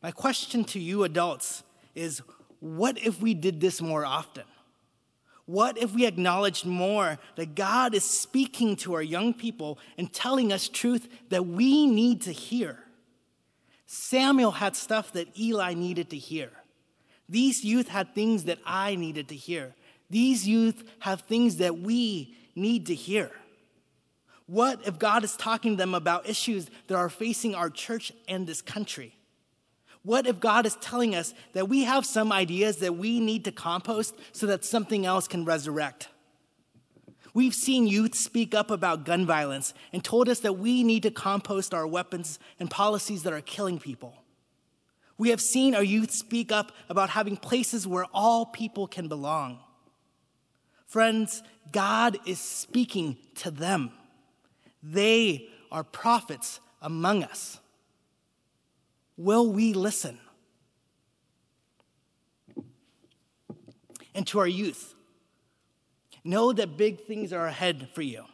my 0.02 0.12
question 0.12 0.64
to 0.66 0.80
you 0.80 1.04
adults 1.04 1.64
is 1.96 2.22
what 2.60 2.98
if 2.98 3.22
we 3.22 3.34
did 3.34 3.60
this 3.62 3.82
more 3.82 4.06
often? 4.06 4.44
What 5.46 5.78
if 5.78 5.94
we 5.94 6.06
acknowledged 6.06 6.66
more 6.66 7.18
that 7.36 7.56
God 7.56 7.96
is 7.96 8.04
speaking 8.04 8.76
to 8.78 8.96
our 8.96 9.02
young 9.02 9.34
people 9.34 9.80
and 9.98 10.12
telling 10.12 10.52
us 10.52 10.68
truth 10.68 11.08
that 11.30 11.46
we 11.46 11.88
need 11.88 12.24
to 12.24 12.34
hear? 12.34 12.80
Samuel 13.86 14.52
had 14.52 14.76
stuff 14.76 15.14
that 15.14 15.40
Eli 15.40 15.74
needed 15.74 16.10
to 16.10 16.18
hear. 16.18 16.52
These 17.30 17.64
youth 17.64 17.88
had 17.88 18.14
things 18.14 18.44
that 18.44 18.60
I 18.66 18.96
needed 18.96 19.30
to 19.30 19.36
hear. 19.36 19.74
These 20.10 20.46
youth 20.46 20.84
have 21.00 21.22
things 21.22 21.58
that 21.58 21.80
we 21.80 22.36
need 22.56 22.88
to 22.88 22.96
hear. 22.96 23.32
What 24.48 24.88
if 24.88 24.98
God 24.98 25.24
is 25.24 25.36
talking 25.36 25.74
to 25.74 25.78
them 25.78 25.94
about 25.94 26.28
issues 26.28 26.70
that 26.88 26.96
are 26.96 27.10
facing 27.10 27.54
our 27.54 27.70
church 27.70 28.12
and 28.28 28.48
this 28.48 28.62
country? 28.62 29.14
What 30.04 30.26
if 30.26 30.40
God 30.40 30.66
is 30.66 30.78
telling 30.78 31.16
us 31.16 31.34
that 31.52 31.68
we 31.68 31.84
have 31.84 32.06
some 32.06 32.32
ideas 32.32 32.78
that 32.78 32.96
we 32.96 33.20
need 33.20 33.44
to 33.44 33.52
compost 33.52 34.16
so 34.32 34.48
that 34.48 34.64
something 34.64 35.06
else 35.06 35.28
can 35.28 35.44
resurrect? 35.44 36.08
We've 37.34 37.54
seen 37.54 37.88
youth 37.88 38.16
speak 38.16 38.56
up 38.56 38.72
about 38.72 39.04
gun 39.04 39.26
violence 39.26 39.74
and 39.92 40.02
told 40.02 40.30
us 40.30 40.40
that 40.40 40.54
we 40.54 40.82
need 40.82 41.04
to 41.04 41.12
compost 41.12 41.74
our 41.74 41.86
weapons 41.86 42.40
and 42.60 42.72
policies 42.72 43.24
that 43.24 43.34
are 43.34 43.42
killing 43.42 43.80
people. 43.80 44.16
We 45.18 45.30
have 45.30 45.42
seen 45.42 45.76
our 45.76 45.84
youth 45.84 46.12
speak 46.12 46.52
up 46.52 46.72
about 46.90 47.10
having 47.10 47.36
places 47.36 47.86
where 47.86 48.06
all 48.14 48.46
people 48.46 48.88
can 48.88 49.10
belong. 49.10 49.60
Friends, 50.86 51.44
God 51.72 52.18
is 52.26 52.40
speaking 52.40 53.18
to 53.36 53.52
them. 53.52 53.92
They 54.82 55.50
are 55.72 55.84
prophets 55.84 56.60
among 56.82 57.24
us. 57.24 57.60
Will 59.18 59.52
we 59.52 59.74
listen? 59.74 60.20
And 64.14 64.26
to 64.28 64.40
our 64.40 64.48
youth, 64.48 64.96
know 66.24 66.52
that 66.54 66.78
big 66.78 67.06
things 67.06 67.32
are 67.34 67.48
ahead 67.48 67.90
for 67.94 68.02
you. 68.02 68.26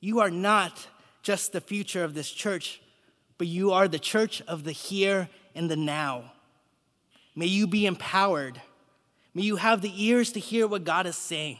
You 0.00 0.20
are 0.20 0.30
not 0.30 0.86
just 1.22 1.52
the 1.52 1.60
future 1.60 2.04
of 2.04 2.14
this 2.14 2.30
church, 2.30 2.80
but 3.38 3.46
you 3.46 3.72
are 3.72 3.88
the 3.88 3.98
church 3.98 4.42
of 4.42 4.64
the 4.64 4.72
here 4.72 5.28
and 5.54 5.70
the 5.70 5.76
now. 5.76 6.32
May 7.34 7.46
you 7.46 7.66
be 7.66 7.86
empowered. 7.86 8.60
May 9.34 9.42
you 9.42 9.56
have 9.56 9.82
the 9.82 9.92
ears 9.94 10.32
to 10.32 10.40
hear 10.40 10.66
what 10.66 10.84
God 10.84 11.06
is 11.06 11.16
saying. 11.16 11.58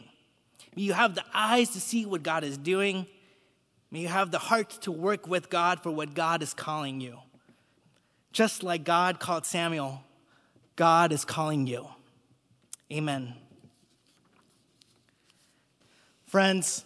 May 0.75 0.83
you 0.83 0.93
have 0.93 1.15
the 1.15 1.25
eyes 1.35 1.71
to 1.71 1.81
see 1.81 2.07
what 2.07 2.23
God 2.23 2.45
is 2.45 2.57
doing. 2.57 3.07
May 3.97 4.03
you 4.03 4.09
have 4.09 4.31
the 4.31 4.39
heart 4.39 4.69
to 4.83 4.93
work 4.93 5.27
with 5.27 5.49
God 5.49 5.83
for 5.83 5.91
what 5.91 6.13
God 6.13 6.43
is 6.43 6.53
calling 6.53 7.01
you. 7.01 7.17
Just 8.31 8.63
like 8.63 8.85
God 8.85 9.21
called 9.21 9.47
Samuel, 9.47 10.03
God 10.77 11.13
is 11.13 11.25
calling 11.25 11.67
you. 11.67 11.89
Amen. 12.93 13.33
Friends, 16.27 16.85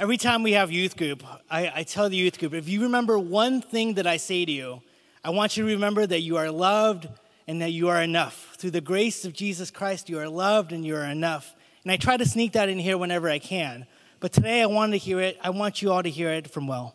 every 0.00 0.16
time 0.16 0.42
we 0.42 0.54
have 0.54 0.72
youth 0.72 0.96
group, 0.96 1.22
I, 1.48 1.70
I, 1.76 1.82
tell 1.84 2.08
the 2.08 2.16
youth 2.16 2.40
group 2.40 2.54
if 2.54 2.68
you 2.68 2.82
remember 2.82 3.20
one 3.20 3.62
thing 3.62 3.94
that 3.94 4.08
I 4.08 4.16
say 4.16 4.44
to 4.44 4.50
you, 4.50 4.82
I 5.22 5.30
want 5.30 5.56
you 5.56 5.64
to 5.64 5.70
remember 5.70 6.04
that 6.04 6.22
you 6.22 6.38
are 6.38 6.50
loved 6.50 7.06
and 7.46 7.62
that 7.62 7.70
you 7.70 7.88
are 7.88 8.02
enough. 8.02 8.56
Through 8.58 8.72
the 8.72 8.80
grace 8.80 9.24
of 9.24 9.32
Jesus 9.32 9.70
Christ, 9.70 10.08
you 10.08 10.18
are 10.18 10.28
loved 10.28 10.72
and 10.72 10.84
you 10.84 10.96
are 10.96 11.04
enough. 11.04 11.54
And 11.84 11.92
I 11.92 11.96
try 11.98 12.16
to 12.16 12.26
sneak 12.26 12.54
that 12.54 12.68
in 12.68 12.80
here 12.80 12.98
whenever 12.98 13.30
I 13.30 13.38
can. 13.38 13.86
But 14.22 14.32
today 14.32 14.62
I 14.62 14.66
want 14.66 14.92
to 14.92 14.98
hear 14.98 15.18
it. 15.18 15.36
I 15.42 15.50
want 15.50 15.82
you 15.82 15.90
all 15.90 16.00
to 16.00 16.08
hear 16.08 16.30
it 16.30 16.48
from 16.48 16.68
Will. 16.68 16.94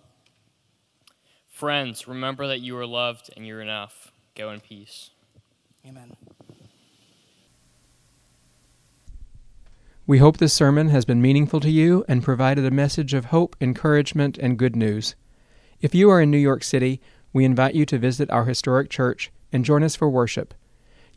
Friends, 1.49 2.07
remember 2.07 2.47
that 2.47 2.61
you 2.61 2.77
are 2.77 2.85
loved 2.85 3.29
and 3.35 3.45
you're 3.45 3.59
enough. 3.59 4.13
Go 4.33 4.49
in 4.51 4.61
peace. 4.61 5.09
Amen. 5.85 6.15
We 10.05 10.19
hope 10.19 10.37
this 10.37 10.53
sermon 10.53 10.87
has 10.87 11.03
been 11.03 11.21
meaningful 11.21 11.59
to 11.59 11.69
you 11.69 12.05
and 12.07 12.23
provided 12.23 12.63
a 12.65 12.71
message 12.71 13.13
of 13.13 13.25
hope, 13.25 13.57
encouragement, 13.59 14.37
and 14.37 14.57
good 14.57 14.77
news. 14.77 15.15
If 15.81 15.93
you 15.93 16.09
are 16.09 16.21
in 16.21 16.31
New 16.31 16.37
York 16.37 16.63
City, 16.63 17.01
we 17.33 17.43
invite 17.43 17.75
you 17.75 17.85
to 17.87 17.97
visit 17.97 18.31
our 18.31 18.45
historic 18.45 18.89
church 18.89 19.33
and 19.51 19.65
join 19.65 19.83
us 19.83 19.97
for 19.97 20.09
worship. 20.09 20.53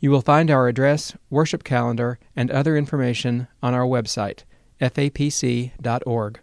You 0.01 0.11
will 0.11 0.19
find 0.19 0.51
our 0.51 0.67
address, 0.67 1.15
worship 1.29 1.63
calendar, 1.63 2.19
and 2.35 2.51
other 2.51 2.75
information 2.75 3.47
on 3.63 3.73
our 3.73 3.85
website, 3.85 4.43
fapc.org. 4.81 6.39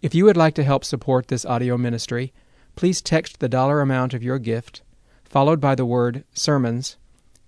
If 0.00 0.14
you 0.14 0.24
would 0.24 0.36
like 0.36 0.54
to 0.54 0.64
help 0.64 0.84
support 0.84 1.28
this 1.28 1.44
audio 1.44 1.76
ministry, 1.76 2.32
please 2.76 3.02
text 3.02 3.40
the 3.40 3.48
dollar 3.48 3.80
amount 3.80 4.14
of 4.14 4.22
your 4.22 4.38
gift, 4.38 4.82
followed 5.24 5.60
by 5.60 5.74
the 5.74 5.84
word 5.84 6.24
sermons, 6.32 6.96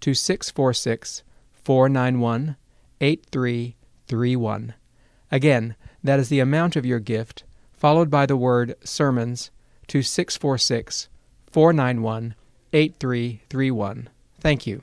to 0.00 0.14
646 0.14 1.22
491 1.52 2.56
8331. 3.00 4.74
Again, 5.30 5.76
that 6.02 6.18
is 6.18 6.28
the 6.28 6.40
amount 6.40 6.76
of 6.76 6.84
your 6.84 6.98
gift, 7.00 7.44
followed 7.72 8.10
by 8.10 8.26
the 8.26 8.36
word 8.36 8.74
sermons, 8.82 9.50
to 9.86 10.02
646 10.02 11.08
491 11.50 12.34
8331. 12.72 14.08
Thank 14.40 14.66
you. 14.66 14.82